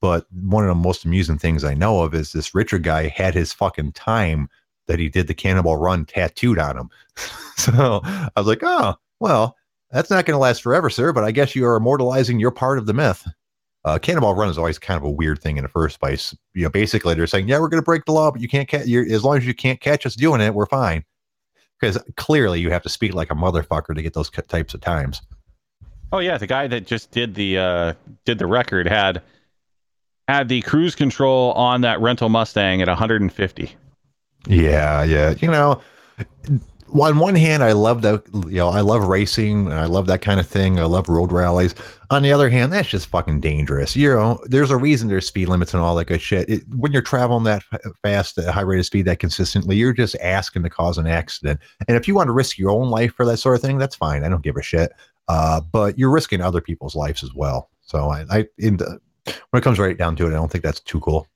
[0.00, 3.34] But one of the most amusing things I know of is this Richard guy had
[3.34, 4.48] his fucking time
[4.88, 6.90] that he did the Cannonball Run tattooed on him.
[7.56, 9.56] so I was like, oh well,
[9.90, 11.12] that's not going to last forever, sir.
[11.12, 13.28] But I guess you are immortalizing your part of the myth
[13.84, 16.34] uh, Cannonball Run is always kind of a weird thing in the first place.
[16.54, 18.68] You know, basically they're saying, yeah, we're going to break the law, but you can't
[18.68, 18.86] catch.
[18.86, 21.04] you As long as you can't catch us doing it, we're fine.
[21.80, 25.20] Because clearly you have to speak like a motherfucker to get those types of times.
[26.12, 27.92] Oh yeah, the guy that just did the uh,
[28.24, 29.22] did the record had
[30.28, 33.74] had the cruise control on that rental Mustang at 150.
[34.46, 35.34] Yeah, yeah.
[35.40, 35.82] You know,
[37.00, 40.20] on one hand, I love that, you know, I love racing and I love that
[40.20, 40.78] kind of thing.
[40.78, 41.74] I love road rallies.
[42.10, 43.96] On the other hand, that's just fucking dangerous.
[43.96, 46.48] You know, there's a reason there's speed limits and all that good shit.
[46.48, 47.62] It, when you're traveling that
[48.02, 51.60] fast at high rate of speed that consistently, you're just asking to cause an accident.
[51.88, 53.96] And if you want to risk your own life for that sort of thing, that's
[53.96, 54.24] fine.
[54.24, 54.92] I don't give a shit.
[55.28, 57.70] Uh, but you're risking other people's lives as well.
[57.80, 60.80] So I, I the, when it comes right down to it, I don't think that's
[60.80, 61.26] too cool.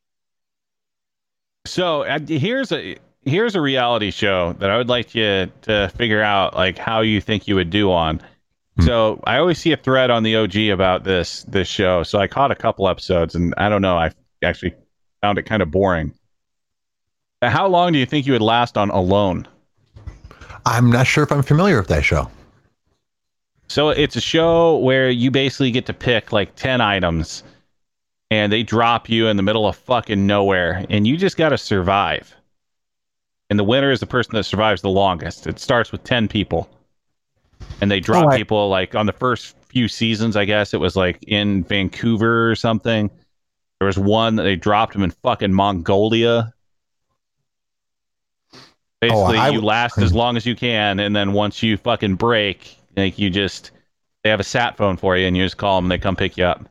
[1.66, 2.96] So uh, here's a
[3.26, 7.20] here's a reality show that I would like you to figure out like how you
[7.20, 8.22] think you would do on.
[8.78, 8.86] Hmm.
[8.86, 12.02] So I always see a thread on the OG about this this show.
[12.04, 14.12] So I caught a couple episodes and I don't know, I
[14.42, 14.74] actually
[15.20, 16.14] found it kind of boring.
[17.42, 19.46] How long do you think you would last on Alone?
[20.64, 22.30] I'm not sure if I'm familiar with that show.
[23.68, 27.42] So it's a show where you basically get to pick like 10 items
[28.30, 31.58] and they drop you in the middle of fucking nowhere and you just got to
[31.58, 32.34] survive
[33.50, 35.46] and the winner is the person that survives the longest.
[35.46, 36.68] It starts with ten people,
[37.80, 38.36] and they drop oh, I...
[38.36, 40.36] people like on the first few seasons.
[40.36, 43.10] I guess it was like in Vancouver or something.
[43.78, 46.52] There was one that they dropped him in fucking Mongolia.
[48.52, 48.58] Oh,
[49.00, 49.48] Basically, oh, I...
[49.50, 53.30] you last as long as you can, and then once you fucking break, like you
[53.30, 53.70] just
[54.24, 56.16] they have a sat phone for you, and you just call them, and they come
[56.16, 56.68] pick you up.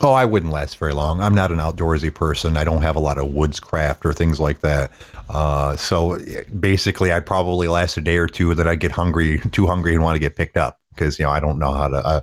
[0.00, 1.20] Oh, I wouldn't last very long.
[1.20, 2.56] I'm not an outdoorsy person.
[2.56, 4.90] I don't have a lot of woodscraft or things like that.
[5.28, 6.18] Uh, so
[6.58, 8.54] basically, I'd probably last a day or two.
[8.54, 11.30] That I'd get hungry, too hungry, and want to get picked up because you know
[11.30, 11.96] I don't know how to.
[11.96, 12.20] Uh,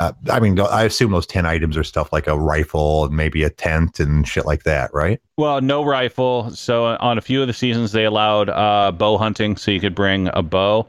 [0.00, 3.42] uh, I mean, I assume those ten items are stuff like a rifle and maybe
[3.42, 5.20] a tent and shit like that, right?
[5.36, 6.50] Well, no rifle.
[6.50, 9.94] So on a few of the seasons, they allowed uh, bow hunting, so you could
[9.94, 10.86] bring a bow.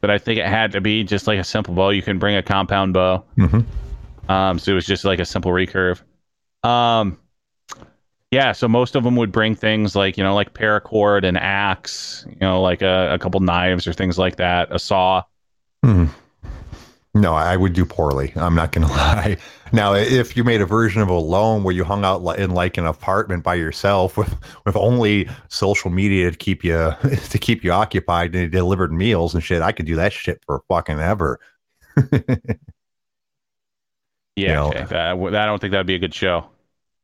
[0.00, 1.90] But I think it had to be just like a simple bow.
[1.90, 3.24] You can bring a compound bow.
[3.38, 3.60] Mm-hmm.
[4.28, 6.02] Um, so it was just like a simple recurve.
[6.62, 7.18] Um,
[8.30, 12.26] yeah, so most of them would bring things like you know, like paracord, and axe,
[12.28, 15.22] you know, like a, a couple knives or things like that, a saw.
[15.84, 16.06] Hmm.
[17.14, 18.32] No, I would do poorly.
[18.36, 19.38] I'm not going to lie.
[19.72, 22.86] Now, if you made a version of Alone where you hung out in like an
[22.86, 26.92] apartment by yourself with with only social media to keep you
[27.30, 30.62] to keep you occupied and delivered meals and shit, I could do that shit for
[30.68, 31.38] fucking ever.
[34.36, 34.84] Yeah, you know, okay.
[34.84, 36.46] that, I don't think that'd be a good show.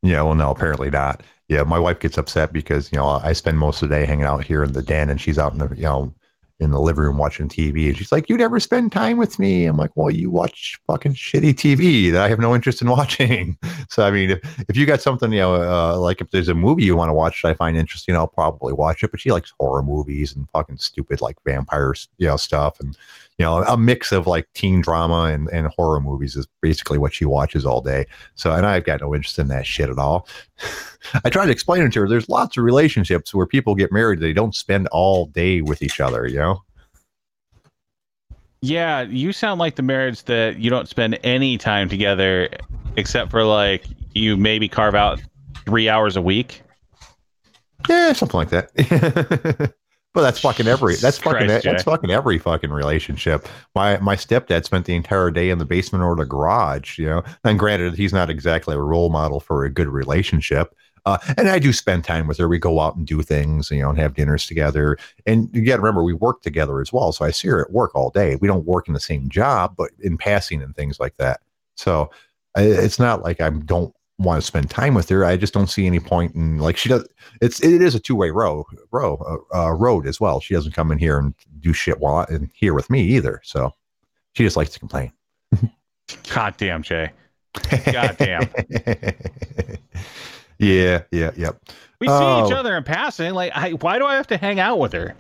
[0.02, 1.22] Yeah, well, no, apparently not.
[1.48, 4.24] Yeah, my wife gets upset because you know I spend most of the day hanging
[4.24, 6.14] out here in the den, and she's out in the you know
[6.60, 9.66] in the living room watching TV, and she's like, "You never spend time with me."
[9.66, 13.58] I'm like, "Well, you watch fucking shitty TV that I have no interest in watching."
[13.88, 16.54] so I mean, if, if you got something you know uh, like if there's a
[16.54, 19.10] movie you want to watch that I find interesting, I'll probably watch it.
[19.10, 22.96] But she likes horror movies and fucking stupid like vampires, you know, stuff and
[23.42, 27.12] you know, a mix of like teen drama and, and horror movies is basically what
[27.12, 28.06] she watches all day.
[28.36, 30.28] So, and I've got no interest in that shit at all.
[31.24, 32.08] I tried to explain it to her.
[32.08, 35.98] There's lots of relationships where people get married, they don't spend all day with each
[35.98, 36.62] other, you know?
[38.60, 42.48] Yeah, you sound like the marriage that you don't spend any time together
[42.96, 43.84] except for like
[44.14, 45.20] you maybe carve out
[45.66, 46.62] three hours a week.
[47.88, 49.74] Yeah, something like that.
[50.14, 53.48] but that's fucking every that's fucking Christ, that's fucking every fucking relationship.
[53.74, 57.22] My my stepdad spent the entire day in the basement or the garage, you know.
[57.44, 60.74] And granted, he's not exactly a role model for a good relationship.
[61.04, 62.48] Uh, and I do spend time with her.
[62.48, 64.96] We go out and do things, you know, and have dinners together.
[65.26, 67.10] And you got to remember, we work together as well.
[67.10, 68.36] So I see her at work all day.
[68.36, 71.40] We don't work in the same job, but in passing and things like that.
[71.76, 72.10] So
[72.56, 75.24] I, it's not like I don't want to spend time with her.
[75.24, 77.06] I just don't see any point in like she does.
[77.40, 80.40] It's it is a two way row row uh, uh, road as well.
[80.40, 83.40] She doesn't come in here and do shit while I, in here with me either.
[83.44, 83.72] So
[84.34, 85.12] she just likes to complain.
[86.34, 87.10] God damn, Jay.
[87.92, 88.48] God damn.
[90.58, 91.60] yeah, yeah, yep.
[92.00, 92.46] We see Oh.
[92.46, 93.34] each other in passing.
[93.34, 95.14] Like, I, why do I have to hang out with her?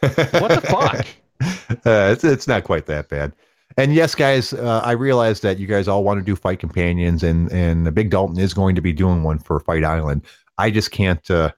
[0.00, 1.06] What the fuck?
[1.86, 3.32] uh, it's it's not quite that bad.
[3.78, 7.22] And yes, guys, uh, I realize that you guys all want to do fight companions,
[7.22, 10.22] and and the Big Dalton is going to be doing one for Fight Island.
[10.58, 11.30] I just can't.
[11.30, 11.52] Uh,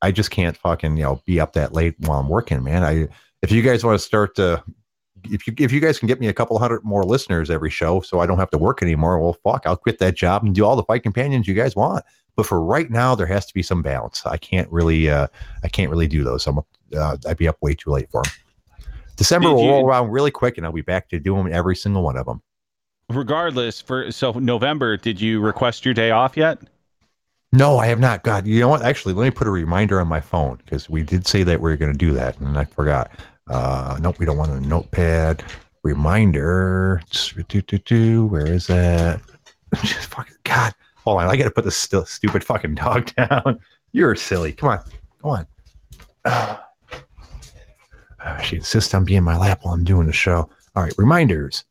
[0.00, 2.82] I just can't fucking you know be up that late while I'm working, man.
[2.82, 3.08] I
[3.42, 4.64] if you guys want to start to.
[5.24, 8.00] If you if you guys can get me a couple hundred more listeners every show,
[8.00, 10.64] so I don't have to work anymore, well, fuck, I'll quit that job and do
[10.64, 12.06] all the fight companions you guys want.
[12.36, 14.24] But for right now, there has to be some balance.
[14.24, 15.26] I can't really, uh,
[15.62, 16.46] I can't really do those.
[16.46, 16.60] I'm,
[16.96, 18.32] uh, I'd be up way too late for them.
[19.20, 21.76] December Did will you- roll around really quick, and I'll be back to doing every
[21.76, 22.40] single one of them.
[23.10, 26.58] Regardless, for so November, did you request your day off yet?
[27.52, 28.22] No, I have not.
[28.22, 28.80] God, you know what?
[28.80, 31.70] Actually, let me put a reminder on my phone because we did say that we
[31.70, 33.10] were going to do that, and I forgot.
[33.50, 35.42] Uh, nope, we don't want a notepad
[35.82, 37.02] reminder.
[37.34, 39.20] Where is that?
[39.82, 40.72] Just fucking God.
[41.04, 43.60] Hold on, I got to put this stu- stupid fucking dog down.
[43.92, 44.52] You're silly.
[44.52, 44.78] Come on,
[45.20, 45.46] come
[46.24, 46.58] on.
[48.24, 50.48] Ah, she insists on being in my lap while I'm doing the show.
[50.76, 51.64] All right, reminders.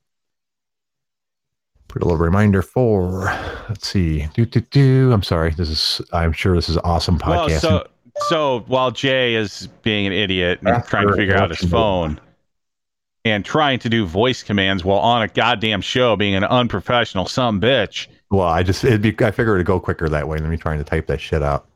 [1.88, 3.26] Put a little reminder for.
[3.68, 4.28] Let's see.
[4.34, 5.12] Do do do.
[5.12, 5.52] I'm sorry.
[5.52, 6.02] This is.
[6.14, 7.88] I'm sure this is awesome Well, so
[8.28, 12.20] so while Jay is being an idiot and After trying to figure out his phone
[13.26, 17.60] and trying to do voice commands while on a goddamn show, being an unprofessional some
[17.60, 18.08] bitch.
[18.30, 18.84] well, I just.
[18.84, 19.16] It'd be.
[19.24, 21.69] I figured it'd go quicker that way than me trying to type that shit out.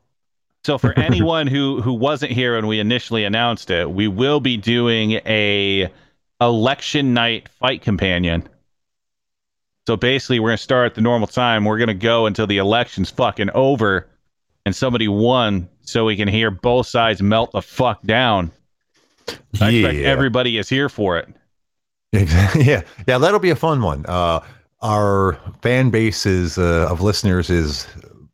[0.65, 4.55] So for anyone who who wasn't here when we initially announced it, we will be
[4.55, 5.91] doing a
[6.39, 8.47] election night fight companion.
[9.87, 11.65] So basically, we're gonna start at the normal time.
[11.65, 14.07] We're gonna go until the election's fucking over,
[14.65, 18.51] and somebody won, so we can hear both sides melt the fuck down.
[19.59, 21.29] I expect everybody is here for it.
[22.13, 22.83] Yeah.
[23.07, 23.17] Yeah.
[23.17, 24.05] That'll be a fun one.
[24.07, 24.39] Uh,
[24.81, 27.87] our fan base is uh, of listeners is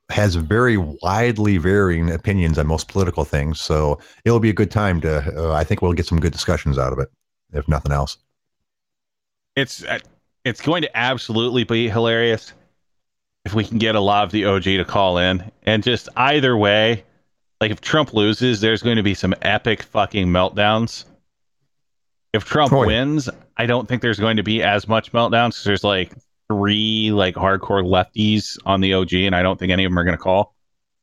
[0.09, 3.61] has very widely varying opinions on most political things.
[3.61, 5.23] So it'll be a good time to.
[5.37, 7.09] Uh, I think we'll get some good discussions out of it,
[7.53, 8.17] if nothing else.
[9.55, 9.99] It's uh,
[10.45, 12.53] it's going to absolutely be hilarious
[13.45, 16.57] if we can get a lot of the OG to call in and just either
[16.57, 17.03] way,
[17.61, 21.05] like if Trump loses, there's going to be some epic fucking meltdowns.
[22.33, 22.87] If Trump Oh, yeah.
[22.87, 26.13] wins, I don't think there's going to be as much meltdowns because there's like
[26.49, 30.03] three like hardcore lefties on the OG, and I don't think any of them are
[30.03, 30.55] going to call.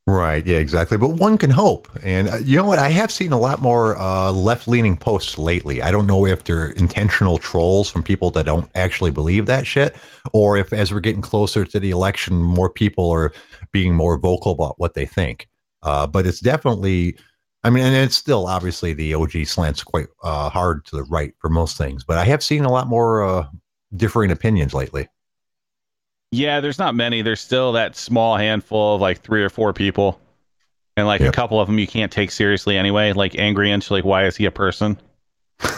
[0.08, 0.46] Right.
[0.46, 0.58] Yeah.
[0.58, 0.96] Exactly.
[0.98, 1.88] But one can hope.
[2.04, 2.78] And uh, you know what?
[2.78, 5.82] I have seen a lot more uh, left-leaning posts lately.
[5.82, 9.96] I don't know if they're intentional trolls from people that don't actually believe that shit,
[10.32, 13.32] or if as we're getting closer to the election, more people are
[13.72, 15.48] being more vocal about what they think.
[15.82, 17.16] Uh, but it's definitely.
[17.64, 21.34] I mean, and it's still obviously the OG slants quite uh, hard to the right
[21.40, 23.48] for most things, but I have seen a lot more uh,
[23.96, 25.08] differing opinions lately.
[26.32, 27.22] Yeah, there's not many.
[27.22, 30.20] There's still that small handful of like three or four people,
[30.96, 33.12] and like a couple of them you can't take seriously anyway.
[33.12, 34.98] Like angry inch, like why is he a person?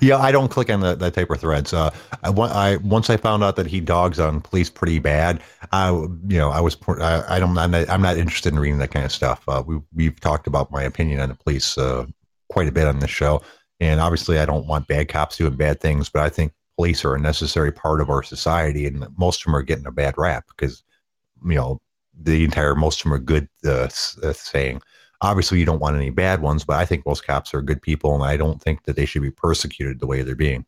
[0.00, 1.72] yeah, I don't click on the, that type of threads.
[1.72, 1.90] Uh,
[2.22, 5.42] I, I once I found out that he dogs on police pretty bad.
[5.72, 8.78] I, you know, I was I, I don't I'm not, I'm not interested in reading
[8.78, 9.42] that kind of stuff.
[9.48, 12.06] Uh, we we've talked about my opinion on the police uh,
[12.48, 13.42] quite a bit on this show,
[13.80, 17.16] and obviously I don't want bad cops doing bad things, but I think police are
[17.16, 20.44] a necessary part of our society, and most of them are getting a bad rap
[20.48, 20.84] because
[21.44, 21.80] you know
[22.22, 23.88] the entire most of them are good uh,
[24.22, 24.80] uh, saying
[25.20, 28.14] obviously you don't want any bad ones, but I think most cops are good people,
[28.14, 30.64] and I don't think that they should be persecuted the way they're being.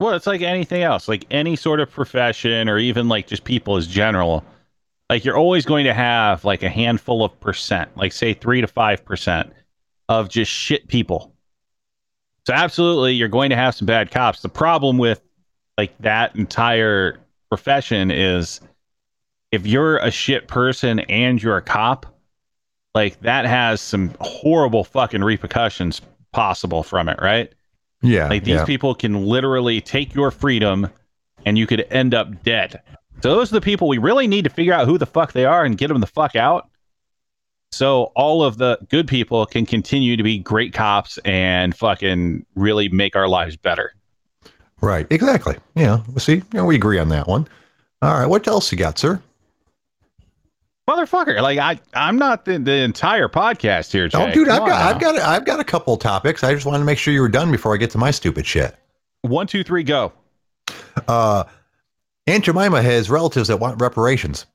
[0.00, 3.76] Well, it's like anything else, like any sort of profession or even like just people
[3.76, 4.44] as general.
[5.10, 8.66] Like you're always going to have like a handful of percent, like say three to
[8.66, 9.52] five percent
[10.08, 11.31] of just shit people.
[12.46, 14.42] So absolutely, you're going to have some bad cops.
[14.42, 15.20] The problem with
[15.78, 17.18] like that entire
[17.48, 18.60] profession is
[19.52, 22.06] if you're a shit person and you're a cop,
[22.94, 26.00] like that has some horrible fucking repercussions
[26.32, 27.52] possible from it, right?
[28.02, 28.64] Yeah, Like these yeah.
[28.64, 30.88] people can literally take your freedom
[31.46, 32.82] and you could end up dead.
[33.22, 35.44] So those are the people we really need to figure out who the fuck they
[35.44, 36.68] are and get them the fuck out.
[37.72, 42.88] So all of the good people can continue to be great cops and fucking really
[42.88, 43.94] make our lives better.
[44.80, 45.06] Right.
[45.10, 45.56] Exactly.
[45.74, 46.02] Yeah.
[46.18, 47.48] See, you know, we agree on that one.
[48.02, 48.26] All right.
[48.26, 49.20] What else you got, sir?
[50.90, 54.18] Motherfucker, like I, I'm not the, the entire podcast here, Jay.
[54.18, 56.42] Oh, dude, I've got, on I've got, I've got a couple topics.
[56.42, 58.44] I just wanted to make sure you were done before I get to my stupid
[58.46, 58.74] shit.
[59.22, 60.12] one, two, three, go.
[61.06, 61.44] Uh,
[62.26, 64.46] Aunt Jemima has relatives that want reparations.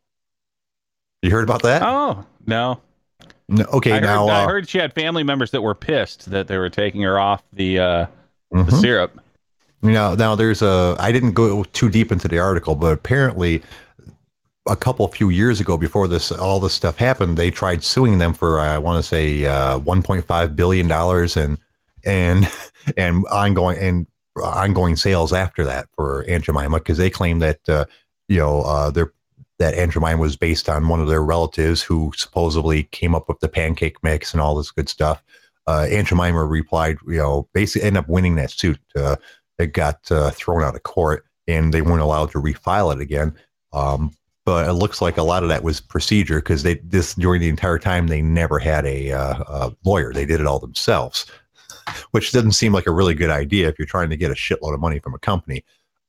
[1.22, 1.82] You heard about that?
[1.82, 2.82] Oh no,
[3.50, 6.30] No, okay, I heard, now I uh, heard she had family members that were pissed
[6.32, 8.06] that they were taking her off the uh,
[8.52, 8.82] the mhm.
[8.82, 9.20] syrup.
[9.82, 10.96] now, now there's a.
[11.00, 13.62] I didn't go too deep into the article, but apparently,
[14.68, 18.34] a couple few years ago, before this all this stuff happened, they tried suing them
[18.34, 21.58] for I want to say uh, 1.5 billion dollars and
[22.04, 22.52] and
[22.98, 24.08] and ongoing and
[24.44, 27.86] ongoing sales after that for Aunt Jemima because they claim that uh,
[28.28, 29.14] you know uh, their
[29.60, 33.48] that Jemima was based on one of their relatives who supposedly came up with the
[33.48, 35.24] pancake mix and all this good stuff.
[35.68, 36.10] Uh, Aunt
[36.50, 38.80] replied, you know, basically ended up winning that suit.
[38.96, 39.18] Uh,
[39.58, 43.36] it got uh, thrown out of court and they weren't allowed to refile it again.
[43.74, 47.42] Um, but it looks like a lot of that was procedure because they this during
[47.42, 50.14] the entire time they never had a, uh, a lawyer.
[50.14, 51.26] They did it all themselves,
[52.12, 54.74] which doesn't seem like a really good idea if you're trying to get a shitload
[54.74, 55.66] of money from a company.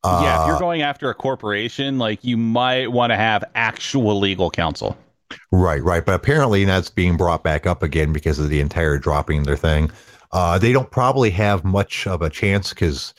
[0.06, 4.18] Yeah, if you're Uh, going after a corporation, like you might want to have actual
[4.18, 4.96] legal counsel.
[5.52, 6.04] Right, right.
[6.04, 9.90] But apparently that's being brought back up again because of the entire dropping their thing.
[10.32, 13.14] Uh, they don't probably have much of a chance because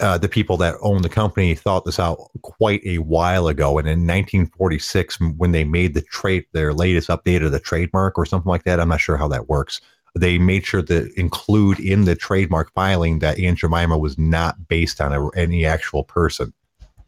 [0.00, 3.78] uh, the people that own the company thought this out quite a while ago.
[3.78, 8.26] And in 1946, when they made the trade, their latest update of the trademark or
[8.26, 9.80] something like that, I'm not sure how that works.
[10.16, 15.00] They made sure to include in the trademark filing that Aunt Jemima was not based
[15.00, 16.54] on a, any actual person.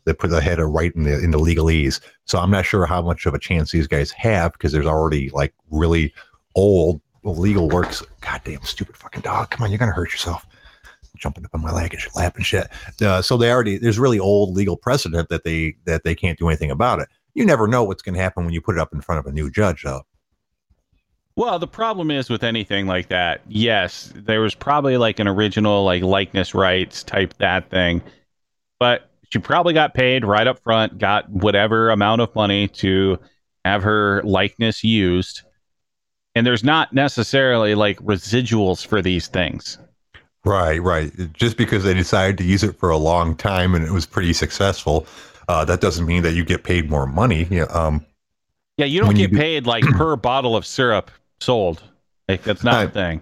[0.04, 2.00] They put the header right in the in the legalese.
[2.26, 5.30] So I'm not sure how much of a chance these guys have because there's already
[5.30, 6.12] like really
[6.54, 8.02] old legal works.
[8.20, 9.50] Goddamn stupid fucking dog!
[9.50, 10.46] Come on, you're gonna hurt yourself.
[11.16, 12.68] Jumping up on my leg and shit, laughing shit.
[13.02, 16.48] Uh, so they already there's really old legal precedent that they that they can't do
[16.48, 17.08] anything about it.
[17.34, 19.26] You never know what's going to happen when you put it up in front of
[19.26, 20.02] a new judge, though.
[21.38, 23.42] Well, the problem is with anything like that.
[23.46, 28.02] Yes, there was probably like an original like likeness rights type that thing,
[28.80, 33.20] but she probably got paid right up front, got whatever amount of money to
[33.64, 35.42] have her likeness used,
[36.34, 39.78] and there's not necessarily like residuals for these things.
[40.44, 41.12] Right, right.
[41.34, 44.32] Just because they decided to use it for a long time and it was pretty
[44.32, 45.06] successful,
[45.46, 47.46] uh, that doesn't mean that you get paid more money.
[47.48, 48.04] You know, um,
[48.76, 51.82] Yeah, you don't When you get do- paid like per bottle of syrup sold.
[52.28, 53.20] Like that's not I- the thing.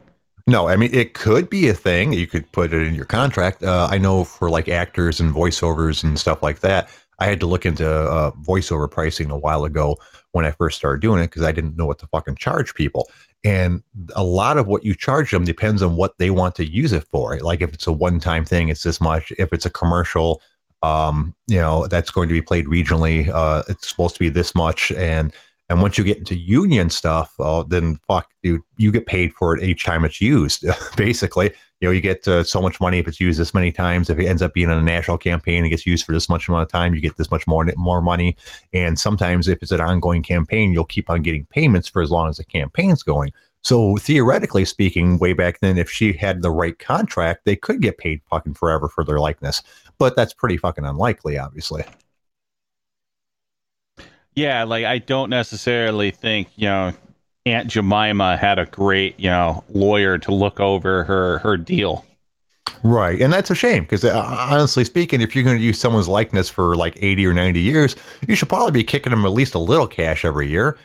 [0.49, 2.13] No, I mean it could be a thing.
[2.13, 3.65] You could put it in your contract.
[3.65, 6.89] Uh, I know for like actors and voiceovers and stuff like that.
[7.19, 9.97] I had to look into uh, voiceover pricing a while ago
[10.33, 13.09] when I first started doing it because I didn't know what to fucking charge people.
[13.43, 13.83] And
[14.15, 17.05] a lot of what you charge them depends on what they want to use it
[17.11, 17.39] for.
[17.39, 19.33] Like if it's a one-time thing, it's this much.
[19.39, 20.43] If it's a commercial,
[20.83, 24.55] um, you know, that's going to be played regionally, uh, it's supposed to be this
[24.55, 24.93] much.
[24.93, 25.33] And
[25.69, 29.57] and once you get into union stuff, oh, then fuck, dude, you get paid for
[29.57, 30.65] it each time it's used.
[30.97, 34.09] Basically, you know, you get uh, so much money if it's used this many times.
[34.09, 36.49] If it ends up being in a national campaign, it gets used for this much
[36.49, 36.95] amount of time.
[36.95, 38.37] You get this much more more money.
[38.73, 42.29] And sometimes, if it's an ongoing campaign, you'll keep on getting payments for as long
[42.29, 43.33] as the campaign's going.
[43.63, 47.99] So theoretically speaking, way back then, if she had the right contract, they could get
[47.99, 49.61] paid fucking forever for their likeness.
[49.99, 51.83] But that's pretty fucking unlikely, obviously.
[54.37, 56.93] Yeah, like I don't necessarily think, you know,
[57.47, 62.05] Aunt Jemima had a great, you know, lawyer to look over her her deal.
[62.83, 63.21] Right.
[63.21, 66.49] And that's a shame because uh, honestly speaking, if you're going to use someone's likeness
[66.49, 67.97] for like 80 or 90 years,
[68.29, 70.77] you should probably be kicking them at least a little cash every year.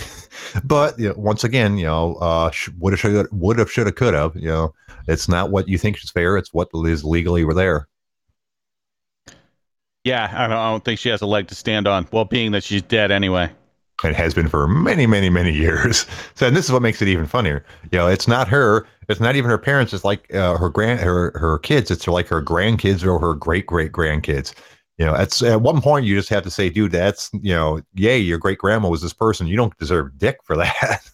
[0.64, 3.94] but you know, once again, you know, uh, would have, should would have, should have,
[3.94, 4.74] could have, you know,
[5.08, 6.36] it's not what you think is fair.
[6.36, 7.88] It's what is legally there.
[10.04, 12.06] Yeah, I don't, I don't think she has a leg to stand on.
[12.10, 13.50] Well, being that she's dead anyway.
[14.02, 16.06] and has been for many, many, many years.
[16.36, 17.64] So, and this is what makes it even funnier.
[17.92, 18.86] You know, it's not her.
[19.10, 19.92] It's not even her parents.
[19.92, 21.90] It's like uh, her grand, her her kids.
[21.90, 24.54] It's like her grandkids or her great great grandkids.
[24.96, 27.82] You know, it's at one point you just have to say, dude, that's you know,
[27.94, 29.46] yay, your great grandma was this person.
[29.48, 31.00] You don't deserve dick for that.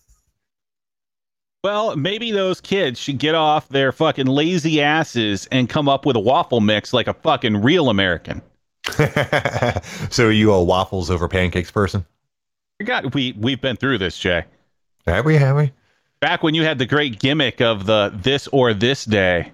[1.64, 6.14] Well, maybe those kids should get off their fucking lazy asses and come up with
[6.14, 8.40] a waffle mix like a fucking real American.
[10.10, 12.04] so, are you a waffles over pancakes person?
[12.84, 14.44] God, we we've been through this, Jay.
[15.06, 15.36] Have we?
[15.36, 15.72] Have we?
[16.20, 19.52] Back when you had the great gimmick of the this or this day,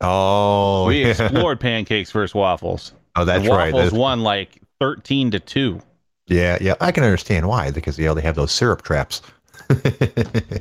[0.00, 1.08] Oh, we yeah.
[1.08, 2.92] explored pancakes versus waffles.
[3.16, 3.72] oh, that's the right.
[3.72, 5.80] waffles won like thirteen to two.
[6.26, 6.74] yeah, yeah.
[6.80, 9.22] I can understand why because you know they have those syrup traps.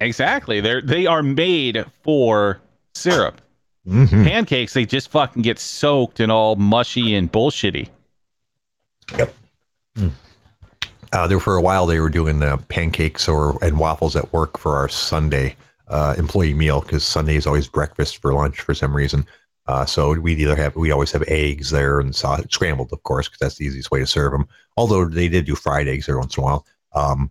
[0.00, 0.60] Exactly.
[0.60, 2.60] They're they are made for
[2.94, 3.40] syrup.
[3.86, 4.24] Mhm.
[4.24, 7.88] Pancakes, they just fucking get soaked and all mushy and bullshitty.
[11.12, 14.58] Uh, there for a while they were doing uh, pancakes or and waffles at work
[14.58, 15.56] for our Sunday
[15.88, 19.24] uh, employee meal because Sunday is always breakfast for lunch for some reason.
[19.68, 23.28] Uh, so we'd either have we always have eggs there and sau- scrambled, of course,
[23.28, 24.48] because that's the easiest way to serve them.
[24.76, 26.66] Although they did do fried eggs every once in a while.
[26.92, 27.30] Um,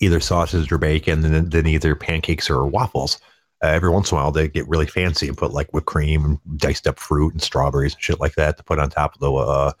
[0.00, 3.18] either sausage or bacon, and then, then either pancakes or waffles.
[3.62, 6.24] Uh, every once in a while they get really fancy and put like whipped cream
[6.24, 9.20] and diced up fruit and strawberries and shit like that to put on top of
[9.20, 9.72] the uh,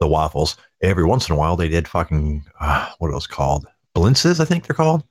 [0.00, 0.56] the waffles.
[0.82, 3.66] Every once in a while they did fucking uh, what are those called?
[3.94, 5.04] Blintzes, I think they're called.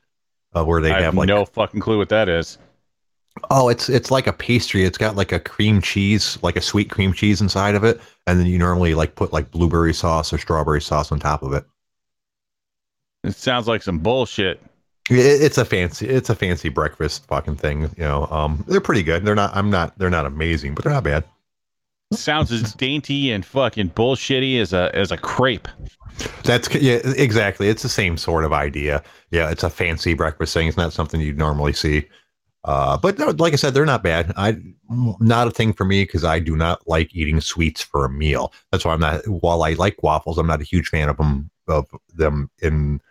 [0.53, 2.57] Uh, where they I have have like no fucking clue what that is.
[3.49, 4.83] oh, it's it's like a pastry.
[4.83, 8.39] It's got like a cream cheese, like a sweet cream cheese inside of it, and
[8.39, 11.63] then you normally like put like blueberry sauce or strawberry sauce on top of it.
[13.23, 14.59] It sounds like some bullshit.
[15.09, 17.81] It, it's a fancy, it's a fancy breakfast fucking thing.
[17.97, 19.25] You know, um, they're pretty good.
[19.25, 21.23] They're not, I'm not, they're not amazing, but they're not bad.
[22.13, 25.67] sounds as dainty and fucking bullshitty as a as a crepe.
[26.43, 27.67] That's yeah, exactly.
[27.69, 29.03] It's the same sort of idea.
[29.31, 30.67] Yeah, it's a fancy breakfast thing.
[30.67, 32.07] It's not something you'd normally see.
[32.63, 34.33] Uh, but like I said, they're not bad.
[34.35, 34.57] I
[35.19, 38.53] not a thing for me because I do not like eating sweets for a meal.
[38.71, 39.27] That's why I'm not.
[39.27, 43.01] While I like waffles, I'm not a huge fan of them of them in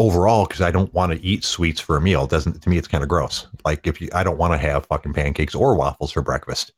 [0.00, 2.24] overall because I don't want to eat sweets for a meal.
[2.24, 2.76] It doesn't to me?
[2.78, 3.46] It's kind of gross.
[3.64, 6.72] Like if you, I don't want to have fucking pancakes or waffles for breakfast.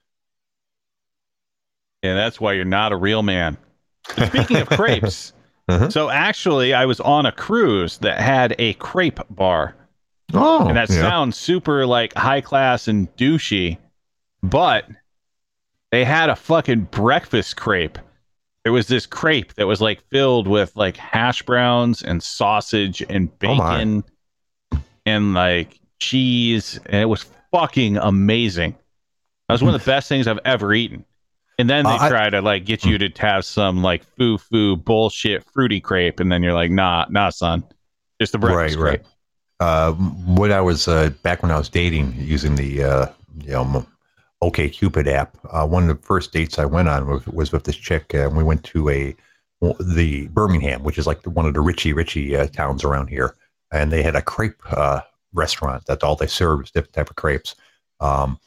[2.03, 3.57] And that's why you're not a real man.
[4.27, 5.33] Speaking of crepes,
[5.69, 5.89] Uh-huh.
[5.91, 9.75] so actually I was on a cruise that had a crepe bar.
[10.35, 11.01] Oh, and that yeah.
[11.01, 13.79] sounds super like high class and douchey,
[14.43, 14.87] but
[15.93, 17.99] they had a fucking breakfast crepe.
[18.65, 23.29] There was this crepe that was like filled with like hash browns and sausage and
[23.29, 24.05] Oh bacon
[25.05, 28.73] and like cheese, and it was fucking amazing.
[29.49, 31.05] That was one of the best things I've ever eaten.
[31.59, 34.39] And then they Uh, I- try to like get you to have some like foo
[34.39, 37.65] foo bullshit fruity crepe, and then you're like, nah, nah, son,
[38.21, 38.99] just the breakfast Right, right.
[39.03, 39.07] crepe.
[39.61, 43.07] uh, when I was uh, back when I was dating using the uh,
[43.41, 43.87] you know
[44.43, 47.77] OkCupid app, uh, one of the first dates I went on was, was with this
[47.77, 49.15] chick, uh, and we went to a
[49.79, 53.37] the Birmingham, which is like one of the richy richy uh, towns around here,
[53.71, 55.01] and they had a crepe uh,
[55.33, 55.85] restaurant.
[55.87, 57.55] That's all they served different type of crepes.
[58.01, 58.41] Um,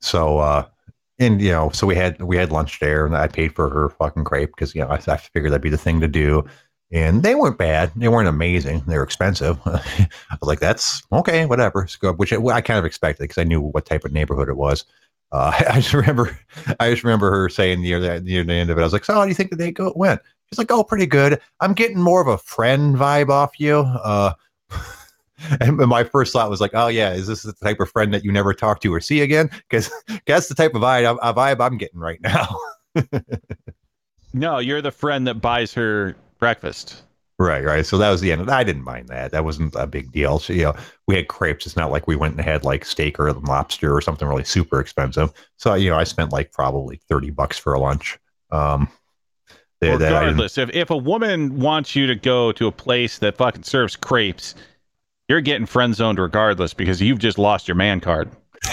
[0.00, 0.66] so uh,
[1.18, 3.88] and you know, so we had we had lunch there, and I paid for her
[3.90, 6.44] fucking crepe because you know I, I figured that'd be the thing to do
[6.92, 7.90] and they weren't bad.
[7.96, 8.82] They weren't amazing.
[8.86, 9.58] They were expensive.
[9.66, 9.80] I
[10.40, 11.88] was like, that's okay, whatever.
[12.16, 14.84] Which I, I kind of expected because I knew what type of neighborhood it was.
[15.32, 16.38] Uh, I just remember,
[16.78, 19.04] I just remember her saying near the near the end of it, I was like,
[19.04, 20.20] so how do you think the date go went?
[20.50, 21.40] She's like, oh, pretty good.
[21.60, 23.78] I'm getting more of a friend vibe off you.
[23.78, 24.34] Uh,
[25.60, 28.22] and my first thought was like, oh yeah, is this the type of friend that
[28.22, 29.50] you never talk to or see again?
[29.68, 29.90] Because
[30.26, 32.56] that's the type of vibe, a vibe I'm getting right now.
[34.34, 37.02] No, you're the friend that buys her breakfast.
[37.42, 37.84] Right, right.
[37.84, 38.48] So that was the end.
[38.48, 39.32] I didn't mind that.
[39.32, 40.38] That wasn't a big deal.
[40.38, 40.76] So, you know,
[41.08, 41.66] we had crepes.
[41.66, 44.78] It's not like we went and had like steak or lobster or something really super
[44.78, 45.32] expensive.
[45.56, 48.16] So, you know, I spent like probably 30 bucks for a lunch.
[48.52, 48.88] Um,
[49.80, 53.64] that Regardless, if, if a woman wants you to go to a place that fucking
[53.64, 54.54] serves crepes,
[55.28, 58.30] you're getting friend zoned regardless because you've just lost your man card.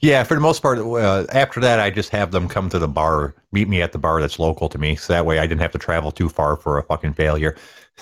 [0.00, 2.88] yeah, for the most part, uh, after that, I just have them come to the
[2.88, 4.96] bar, meet me at the bar that's local to me.
[4.96, 7.56] So that way I didn't have to travel too far for a fucking failure.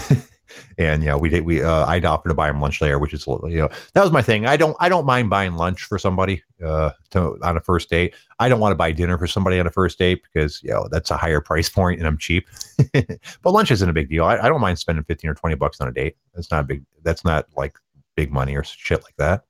[0.79, 3.13] and, you know, we did, we, uh, I'd offer to buy them lunch there, which
[3.13, 4.47] is, you know, that was my thing.
[4.47, 8.15] I don't, I don't mind buying lunch for somebody, uh, to, on a first date.
[8.39, 10.89] I don't want to buy dinner for somebody on a first date because, you know,
[10.91, 12.47] that's a higher price point and I'm cheap.
[12.93, 14.25] but lunch isn't a big deal.
[14.25, 16.17] I, I don't mind spending 15 or 20 bucks on a date.
[16.35, 17.77] That's not big, that's not like
[18.17, 19.45] big money or shit like that.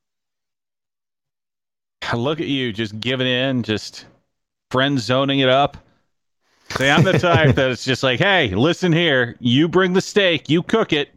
[2.15, 4.07] Look at you just giving in, just
[4.71, 5.77] friend zoning it up.
[6.71, 10.49] Say, I'm the type that it's just like, hey, listen here, you bring the steak,
[10.49, 11.11] you cook it,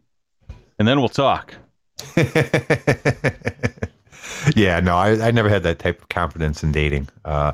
[0.78, 1.54] and then we'll talk.
[4.56, 7.08] yeah, no, I, I never had that type of confidence in dating.
[7.24, 7.52] Uh,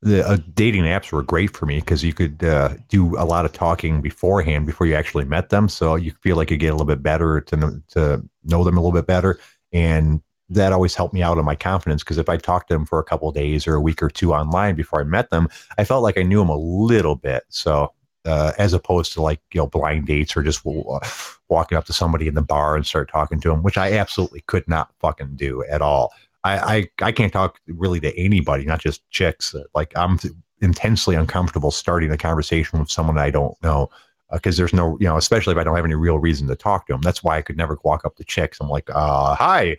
[0.00, 3.44] the uh, dating apps were great for me because you could uh, do a lot
[3.44, 6.72] of talking beforehand before you actually met them, so you feel like you get a
[6.72, 9.40] little bit better to to know them a little bit better,
[9.72, 12.86] and that always helped me out on my confidence because if I talked to them
[12.86, 15.84] for a couple days or a week or two online before I met them, I
[15.84, 17.44] felt like I knew them a little bit.
[17.48, 17.92] So
[18.24, 21.00] uh, as opposed to like you know blind dates or just uh,
[21.48, 24.42] walking up to somebody in the bar and start talking to them, which I absolutely
[24.42, 26.12] could not fucking do at all.
[26.44, 29.54] I I, I can't talk really to anybody, not just chicks.
[29.74, 30.18] Like I'm
[30.60, 33.90] intensely uncomfortable starting a conversation with someone I don't know.
[34.32, 36.86] because there's no, you know, especially if I don't have any real reason to talk
[36.86, 37.02] to them.
[37.02, 38.58] That's why I could never walk up to chicks.
[38.60, 39.76] I'm like, uh, hi,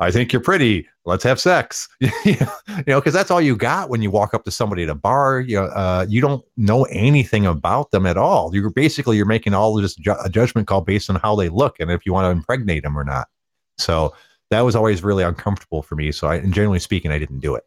[0.00, 0.88] I think you're pretty.
[1.04, 1.88] Let's have sex.
[2.24, 2.36] you
[2.86, 5.40] know, because that's all you got when you walk up to somebody at a bar.
[5.40, 8.54] You know, uh, you don't know anything about them at all.
[8.54, 11.80] You're basically you're making all this ju- a judgment call based on how they look
[11.80, 13.28] and if you want to impregnate them or not.
[13.76, 14.14] So
[14.50, 16.12] that was always really uncomfortable for me.
[16.12, 17.64] So I, and generally speaking, I didn't do it.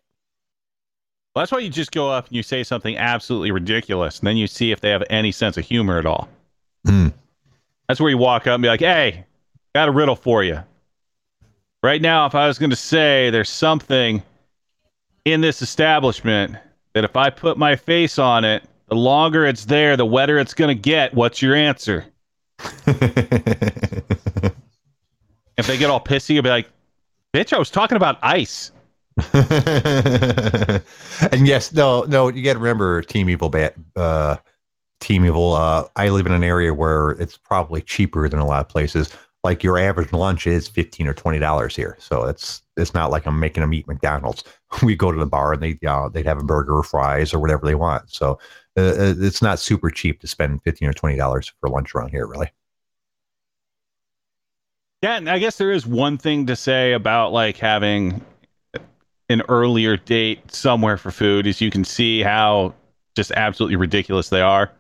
[1.36, 4.36] Well, that's why you just go up and you say something absolutely ridiculous, and then
[4.36, 6.28] you see if they have any sense of humor at all.
[6.86, 7.08] Hmm.
[7.88, 9.26] That's where you walk up and be like, "Hey,
[9.74, 10.62] got a riddle for you."
[11.84, 14.22] Right now, if I was going to say there's something
[15.26, 16.56] in this establishment
[16.94, 20.54] that if I put my face on it, the longer it's there, the wetter it's
[20.54, 21.14] going to get.
[21.14, 22.06] What's your answer?
[25.62, 26.68] If they get all pissy, you'll be like,
[27.36, 28.72] "Bitch, I was talking about ice."
[29.34, 30.82] and
[31.48, 34.38] yes, no, no, you got to remember Team Evil, bat, uh,
[35.02, 35.54] Team Evil.
[35.54, 39.16] Uh, I live in an area where it's probably cheaper than a lot of places.
[39.44, 43.26] Like your average lunch is fifteen or twenty dollars here, so it's it's not like
[43.26, 44.44] I'm making them eat McDonald's.
[44.84, 47.40] We go to the bar and they uh, they'd have a burger or fries or
[47.40, 48.10] whatever they want.
[48.10, 48.40] So
[48.78, 52.10] uh, uh it's not super cheap to spend fifteen or twenty dollars for lunch around
[52.10, 52.52] here, really.
[55.02, 58.24] Yeah, and I guess there is one thing to say about like having
[59.30, 62.74] an earlier date somewhere for food is you can see how
[63.16, 64.72] just absolutely ridiculous they are.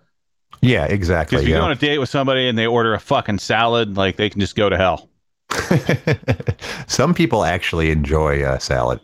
[0.61, 1.39] Yeah, exactly.
[1.39, 1.59] If you yeah.
[1.59, 4.39] go on a date with somebody and they order a fucking salad, like they can
[4.39, 5.09] just go to hell.
[6.87, 8.99] Some people actually enjoy uh, salad,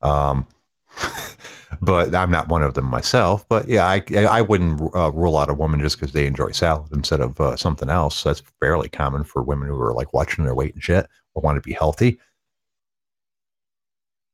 [0.00, 0.46] um,
[1.82, 3.46] but I'm not one of them myself.
[3.48, 6.92] But yeah, I I wouldn't uh, rule out a woman just because they enjoy salad
[6.92, 8.22] instead of uh, something else.
[8.22, 11.56] That's fairly common for women who are like watching their weight and shit or want
[11.56, 12.18] to be healthy.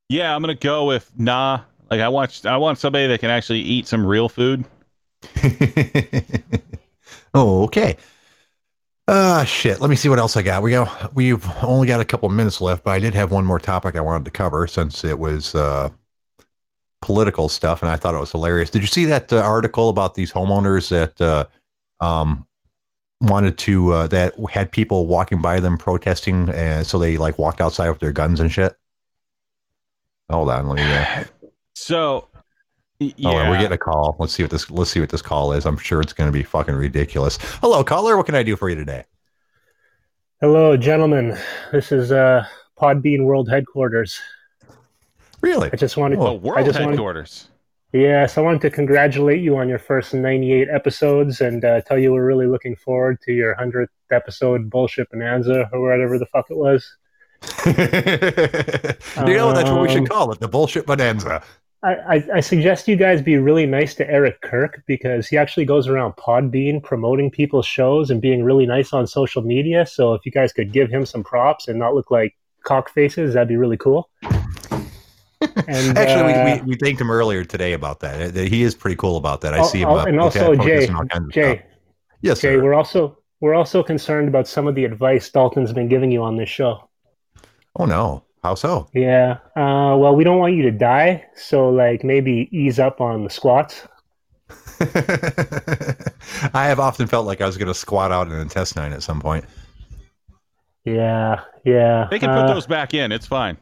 [0.08, 1.60] Yeah, I'm gonna go with nah.
[1.90, 4.64] Like I want I want somebody that can actually eat some real food.
[7.34, 7.96] Oh, okay.
[9.06, 9.80] Ah, shit.
[9.80, 10.62] Let me see what else I got.
[10.62, 10.86] We go.
[11.14, 14.00] We've only got a couple minutes left, but I did have one more topic I
[14.00, 15.88] wanted to cover since it was uh,
[17.00, 18.68] political stuff, and I thought it was hilarious.
[18.70, 21.46] Did you see that uh, article about these homeowners that uh,
[22.04, 22.46] um,
[23.22, 27.62] wanted to uh, that had people walking by them protesting, and so they like walked
[27.62, 28.76] outside with their guns and shit?
[30.30, 30.82] Hold on, let me.
[30.82, 31.24] Uh,
[31.74, 32.28] So
[33.00, 34.16] y- Oh, yeah, we're getting a call.
[34.18, 34.70] Let's see what this.
[34.70, 35.66] Let's see what this call is.
[35.66, 37.38] I'm sure it's going to be fucking ridiculous.
[37.60, 38.16] Hello, caller.
[38.16, 39.04] What can I do for you today?
[40.40, 41.36] Hello, gentlemen.
[41.72, 42.44] This is uh,
[42.80, 44.20] Podbean World Headquarters.
[45.40, 45.70] Really?
[45.72, 47.48] I just wanted, the Oh, Oh, world I just wanted, headquarters.
[47.92, 52.12] yes, I wanted to congratulate you on your first 98 episodes and uh, tell you
[52.12, 56.56] we're really looking forward to your 100th episode bullshit bonanza or whatever the fuck it
[56.56, 56.88] was.
[57.66, 57.72] you
[59.34, 60.40] know, that's what we should Um, call it.
[60.40, 61.42] The bullshit bonanza.
[61.82, 65.86] I, I, suggest you guys be really nice to Eric Kirk because he actually goes
[65.86, 69.86] around Podbean promoting people's shows and being really nice on social media.
[69.86, 73.34] So if you guys could give him some props and not look like cock faces,
[73.34, 74.10] that'd be really cool.
[75.68, 78.36] And, Actually, uh, we, we, we thanked him earlier today about that.
[78.36, 79.54] Uh, He is pretty cool about that.
[79.54, 79.88] I Oh, see him.
[79.90, 81.62] uh, and also Jay, and all kinds of Jay.
[82.22, 82.62] Yes, Jay, sir.
[82.62, 86.36] we're also we're also concerned about some of the advice Dalton's been giving you on
[86.36, 86.88] this show.
[87.76, 88.88] Oh no, how so?
[88.94, 89.38] Yeah.
[89.56, 93.30] Uh, well, we don't want you to die, so like maybe ease up on the
[93.30, 93.86] squats.
[94.80, 99.20] I have often felt like I was going to squat out an intestine at some
[99.20, 99.44] point.
[100.84, 102.06] Yeah, yeah.
[102.10, 103.12] They can put Uh, those back in.
[103.12, 103.56] It's fine.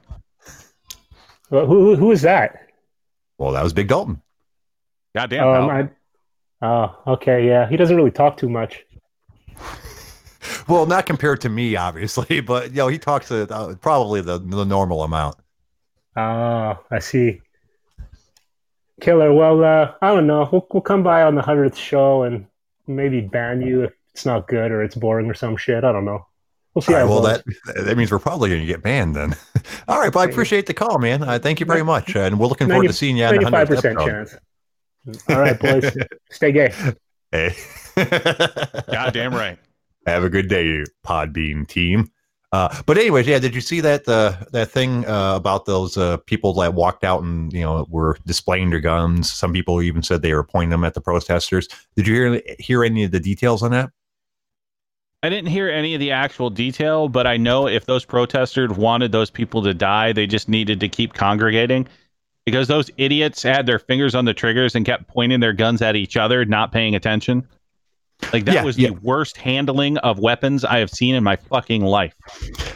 [1.51, 2.68] well, who who- who is that?
[3.39, 4.20] Well, that was Big Dalton.
[5.14, 5.41] Goddamn.
[5.41, 5.70] pal.
[5.70, 5.91] Um,
[6.62, 7.68] I, oh, okay, yeah.
[7.68, 8.85] He doesn't really talk too much.
[10.69, 14.39] Well, not compared to me, obviously, but you know, he talks uh, uh, probably the
[14.39, 15.37] the normal amount.
[16.17, 17.41] Oh, I see.
[19.01, 19.33] Killer.
[19.33, 20.49] Well, uh, I don't know.
[20.51, 22.47] We'll we'll come by on the hundredth show and
[22.87, 25.85] maybe ban you if it's not good or it's boring or some shit.
[25.85, 26.27] I don't know.
[26.75, 27.43] We'll see All right, well, goes.
[27.67, 29.35] that that means we're probably going to get banned then.
[29.89, 31.23] All right, but I appreciate the call, man.
[31.23, 33.69] Uh, thank you very much, and we're looking forward to seeing you on the Ninety-five
[33.69, 34.39] hundredth percent episode.
[35.07, 35.23] chance.
[35.29, 35.97] All right, boys.
[36.31, 36.73] Stay gay.
[37.33, 37.55] Hey,
[38.91, 39.59] Goddamn right.
[40.07, 42.11] Have a good day, Podbean team.
[42.53, 46.17] Uh, but anyways, yeah, did you see that uh, that thing uh, about those uh,
[46.19, 49.33] people that walked out and you know were displaying their guns?
[49.33, 51.69] Some people even said they were pointing them at the protesters.
[51.97, 53.91] Did you hear hear any of the details on that?
[55.23, 59.11] I didn't hear any of the actual detail, but I know if those protesters wanted
[59.11, 61.89] those people to die, they just needed to keep congregating
[62.45, 65.97] because those idiots had their fingers on the triggers and kept pointing their guns at
[65.97, 67.47] each other, not paying attention.
[68.33, 68.89] Like that Yeah, was yeah.
[68.89, 72.14] the worst handling of weapons I have seen in my fucking life.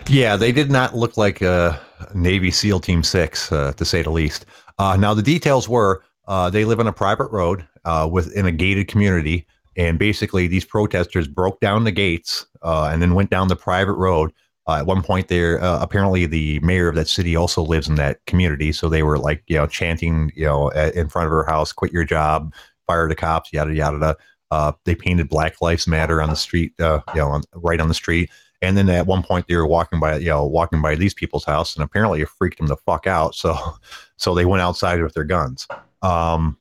[0.09, 1.78] Yeah, they did not look like uh,
[2.14, 4.47] Navy SEAL Team Six, uh, to say the least.
[4.78, 8.53] Uh, now, the details were uh, they live on a private road uh, within a
[8.53, 13.49] gated community, And basically, these protesters broke down the gates uh, and then went down
[13.49, 14.32] the private road.
[14.68, 17.95] Uh, at one point, there uh, apparently the mayor of that city also lives in
[17.97, 21.45] that community, so they were like you know chanting you know in front of her
[21.45, 22.53] house, "Quit your job,
[22.86, 23.97] fire the cops," yada yada.
[23.99, 24.16] yada.
[24.51, 27.88] Uh, they painted Black Lives Matter on the street, uh, you know, on, right on
[27.88, 28.30] the street.
[28.62, 31.44] And then at one point they were walking by, you know, walking by these people's
[31.44, 33.34] house, and apparently it freaked them the fuck out.
[33.34, 33.57] So,
[34.16, 35.66] so they went outside with their guns.
[36.03, 36.59] Um,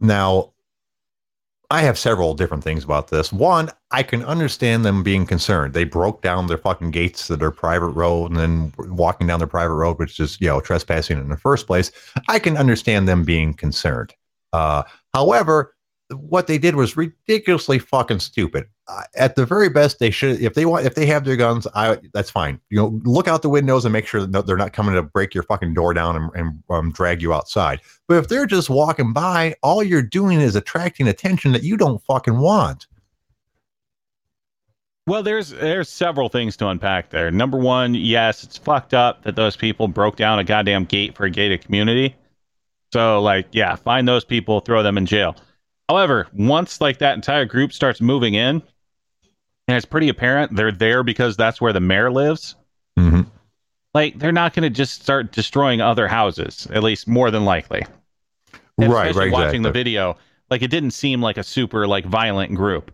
[0.00, 0.52] now,
[1.72, 3.32] I have several different things about this.
[3.32, 5.72] One, I can understand them being concerned.
[5.72, 9.46] They broke down their fucking gates to their private road and then walking down their
[9.46, 11.92] private road, which is, you know, trespassing in the first place.
[12.28, 14.14] I can understand them being concerned.
[14.52, 14.82] Uh,
[15.14, 15.76] however,
[16.14, 18.66] what they did was ridiculously fucking stupid.
[18.88, 21.66] Uh, at the very best, they should if they want if they have their guns,
[21.74, 22.60] I that's fine.
[22.70, 25.34] You know, look out the windows and make sure that they're not coming to break
[25.34, 27.80] your fucking door down and, and um, drag you outside.
[28.08, 32.02] But if they're just walking by, all you're doing is attracting attention that you don't
[32.04, 32.86] fucking want.
[35.06, 37.30] Well, there's there's several things to unpack there.
[37.30, 41.24] Number one, yes, it's fucked up that those people broke down a goddamn gate for
[41.24, 42.16] a gated community.
[42.92, 45.36] So, like, yeah, find those people, throw them in jail.
[45.90, 48.62] However, once like that entire group starts moving in,
[49.66, 52.54] and it's pretty apparent they're there because that's where the mayor lives.
[52.96, 53.22] Mm-hmm.
[53.92, 57.84] Like they're not going to just start destroying other houses, at least more than likely.
[58.78, 59.58] And Right, right, Watching exactly.
[59.62, 60.16] the video,
[60.48, 62.92] like it didn't seem like a super like violent group.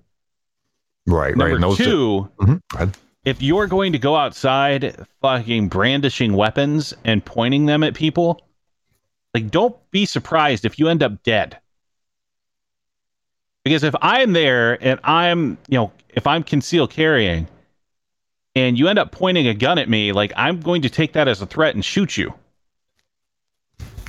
[1.07, 1.37] Right, right.
[1.37, 2.95] Number And those- two, Mhm.
[3.27, 8.41] If you're going to go outside fucking brandishing weapons and pointing them at people,
[9.35, 11.59] like don't be surprised if you end up dead.
[13.67, 17.49] Because if I'm there and I'm, you know, if I'm concealed carrying
[18.55, 21.27] and you end up pointing a gun at me, like I'm going to take that
[21.27, 22.33] as a threat and shoot you.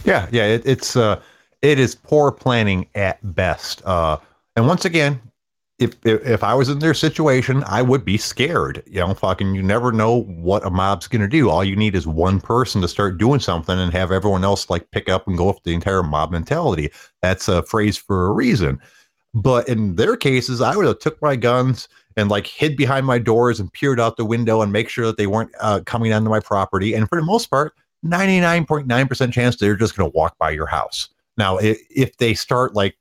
[0.06, 1.20] Yeah, yeah, it, it's uh,
[1.64, 3.84] it is poor planning at best.
[3.84, 4.20] Uh,
[4.56, 5.20] and once again,
[5.80, 8.84] if, if if I was in their situation, I would be scared.
[8.86, 11.50] You know, fucking, you never know what a mob's gonna do.
[11.50, 14.92] All you need is one person to start doing something and have everyone else like
[14.92, 16.92] pick up and go with the entire mob mentality.
[17.24, 18.80] That's a phrase for a reason.
[19.38, 23.20] But in their cases, I would have took my guns and like hid behind my
[23.20, 26.28] doors and peered out the window and make sure that they weren't uh, coming onto
[26.28, 26.96] my property.
[26.96, 27.74] And for the most part,
[28.04, 31.10] 99.9% chance they're just going to walk by your house.
[31.38, 32.98] Now, if, if they start like,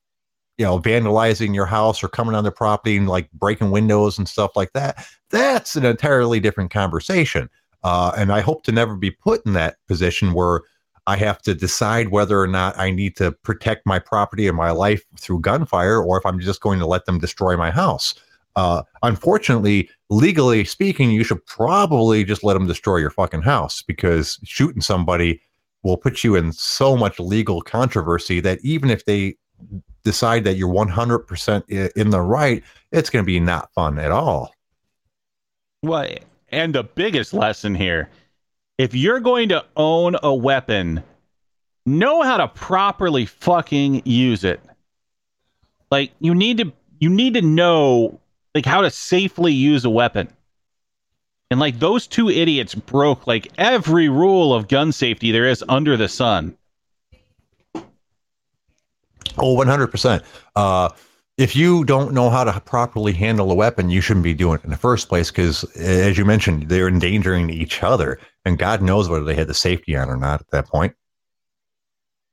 [0.58, 4.28] you know, vandalizing your house or coming on their property and like breaking windows and
[4.28, 7.48] stuff like that, that's an entirely different conversation.
[7.82, 10.60] Uh, and I hope to never be put in that position where
[11.06, 14.72] I have to decide whether or not I need to protect my property and my
[14.72, 18.14] life through gunfire or if I'm just going to let them destroy my house.
[18.56, 24.38] Uh, unfortunately, legally speaking, you should probably just let them destroy your fucking house because
[24.44, 25.40] shooting somebody
[25.82, 29.36] will put you in so much legal controversy that even if they
[30.02, 34.54] decide that you're 100% in the right, it's going to be not fun at all.
[35.82, 36.08] Well,
[36.48, 38.08] and the biggest lesson here
[38.78, 41.02] if you're going to own a weapon,
[41.84, 44.60] know how to properly fucking use it.
[45.90, 48.20] Like you need to you need to know
[48.54, 50.28] like how to safely use a weapon.
[51.50, 55.96] And like those two idiots broke like every rule of gun safety there is under
[55.96, 56.56] the sun.
[59.38, 60.22] Oh, 100%.
[60.56, 60.88] Uh,
[61.36, 64.64] if you don't know how to properly handle a weapon, you shouldn't be doing it
[64.64, 68.18] in the first place because, as you mentioned, they're endangering each other.
[68.46, 70.94] And God knows whether they had the safety on or not at that point.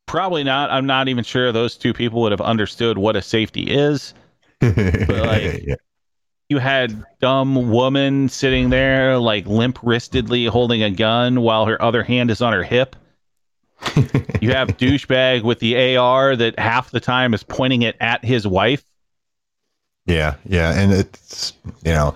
[0.05, 0.69] Probably not.
[0.69, 4.13] I'm not even sure those two people would have understood what a safety is.
[4.61, 5.75] like- Yeah.
[6.49, 12.03] you had dumb woman sitting there like limp wristedly holding a gun while her other
[12.03, 12.95] hand is on her hip.
[14.39, 18.47] you have douchebag with the AR that half the time is pointing it at his
[18.47, 18.83] wife.
[20.05, 21.53] Yeah, yeah, and it's
[21.83, 22.13] you know,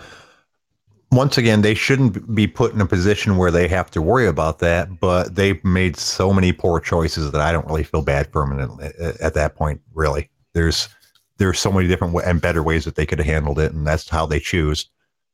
[1.12, 4.60] once again, they shouldn't be put in a position where they have to worry about
[4.60, 5.00] that.
[5.00, 8.80] But they've made so many poor choices that I don't really feel bad for them
[8.82, 9.82] at, at that point.
[9.94, 10.90] Really, there's
[11.38, 14.10] there's so many different and better ways that they could have handled it, and that's
[14.10, 14.90] how they choose.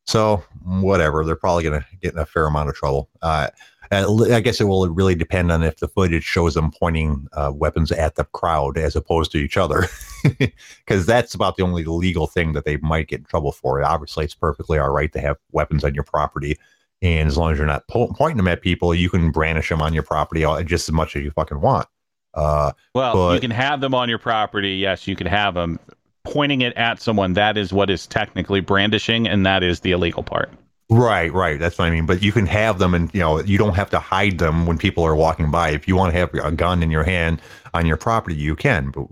[0.05, 3.09] So whatever, they're probably going to get in a fair amount of trouble.
[3.21, 3.47] Uh,
[3.93, 7.91] I guess it will really depend on if the footage shows them pointing uh, weapons
[7.91, 9.87] at the crowd as opposed to each other
[10.39, 13.83] because that's about the only legal thing that they might get in trouble for.
[13.83, 16.57] Obviously, it's perfectly all right to have weapons on your property,
[17.01, 19.81] and as long as you're not po- pointing them at people, you can brandish them
[19.81, 21.87] on your property just as much as you fucking want.
[22.33, 24.71] Uh, Well, But- you can have them on your property.
[24.71, 25.79] Yes, you can have them.
[26.23, 30.23] Pointing it at someone, that is what is technically brandishing, and that is the illegal
[30.23, 30.49] part.
[30.93, 31.59] Right, right.
[31.59, 32.05] That's what I mean.
[32.05, 34.77] But you can have them, and you know, you don't have to hide them when
[34.77, 35.69] people are walking by.
[35.69, 37.41] If you want to have a gun in your hand
[37.73, 38.91] on your property, you can.
[38.91, 39.07] But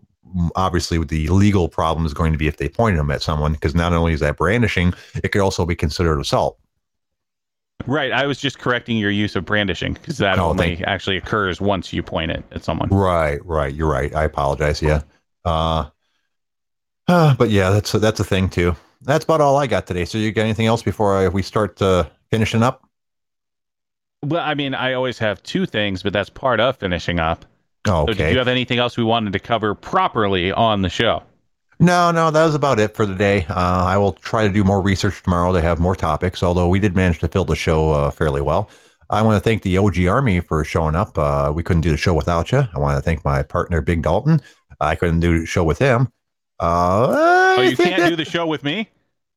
[0.55, 3.75] obviously the legal problem is going to be if they pointed them at someone because
[3.75, 6.57] not only is that brandishing, it could also be considered assault.
[7.87, 8.11] Right.
[8.11, 11.91] I was just correcting your use of brandishing because that Oh, only actually occurs once
[11.91, 12.89] you point it at someone.
[12.89, 13.73] Right, right.
[13.73, 14.13] You're right.
[14.13, 14.81] I apologize.
[14.81, 15.01] Yeah.
[15.43, 15.85] Uh,
[17.07, 18.75] uh, but yeah, that's that's a thing too.
[19.01, 20.05] That's about all I got today.
[20.05, 22.87] So you got anything else before I, we start uh, finishing up?
[24.23, 27.45] Well, I mean, I always have two things, but that's part of finishing up.
[27.87, 31.23] Oh, So, did you have anything else we wanted to cover properly on the show?
[31.79, 33.47] No, no, that was about it for the day.
[33.49, 36.77] Uh, I will try to do more research tomorrow to have more topics, although we
[36.77, 38.69] did manage to fill the show uh, fairly well.
[39.09, 41.17] I want to thank the OG Army for showing up.
[41.17, 42.59] Uh, we couldn't do the show without you.
[42.59, 44.41] I want to thank my partner, Big Dalton.
[44.79, 46.11] I couldn't do the show with him.
[46.61, 48.87] Uh, Oh, you can't that- do the show with me?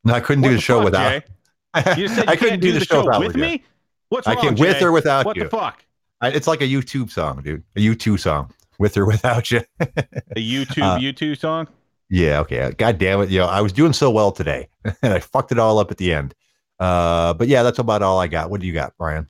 [0.05, 1.99] No, I couldn't What do the, the show fuck, without.
[1.99, 3.43] You said you I couldn't can't do the show without with you.
[3.43, 3.65] me?
[4.11, 4.85] What's I wrong, can with Jay?
[4.85, 5.45] or without What you.
[5.45, 5.85] What the fuck?
[6.21, 7.65] I, it's like a U2 song, dude.
[7.77, 9.63] A U2 song, with or without you.
[9.81, 9.87] A
[10.37, 11.67] U2 Uh, U2 song?
[12.11, 12.73] yeah, okay.
[12.77, 13.31] God damn it.
[13.31, 14.69] You know, I was doing so well today,
[15.03, 16.35] and I fucked it all up at the end.
[16.79, 18.51] Uh, but yeah, that's about all I got.
[18.51, 19.29] What do you got, Brian?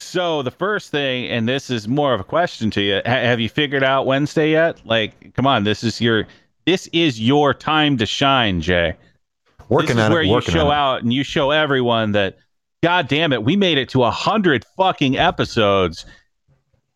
[0.00, 3.38] So the first thing, and this is more of a question to you: ha- Have
[3.40, 4.80] you figured out Wednesday yet?
[4.86, 6.26] Like, come on, this is your
[6.70, 8.94] this is your time to shine, Jay.
[9.68, 10.26] Working this is on where it.
[10.26, 12.38] you show out and you show everyone that,
[12.80, 16.06] God damn it, we made it to a hundred fucking episodes,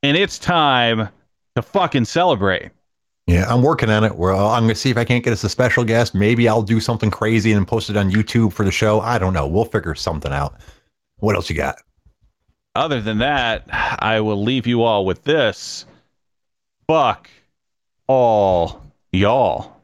[0.04, 1.08] and it's time
[1.56, 2.70] to fucking celebrate.
[3.26, 4.14] Yeah, I'm working on it.
[4.14, 6.14] Well, I'm gonna see if I can't get us a special guest.
[6.14, 9.00] Maybe I'll do something crazy and post it on YouTube for the show.
[9.00, 9.48] I don't know.
[9.48, 10.54] We'll figure something out.
[11.16, 11.78] What else you got?
[12.76, 15.84] Other than that, I will leave you all with this.
[16.86, 17.28] Fuck
[18.06, 18.83] all
[19.14, 19.82] y'all.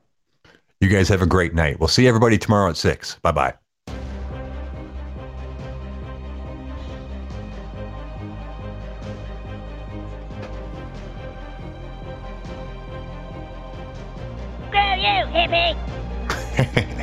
[0.80, 1.78] You guys have a great night.
[1.78, 3.16] We'll see everybody tomorrow at six.
[3.22, 3.54] Bye bye.
[14.68, 16.96] Screw you, hippie!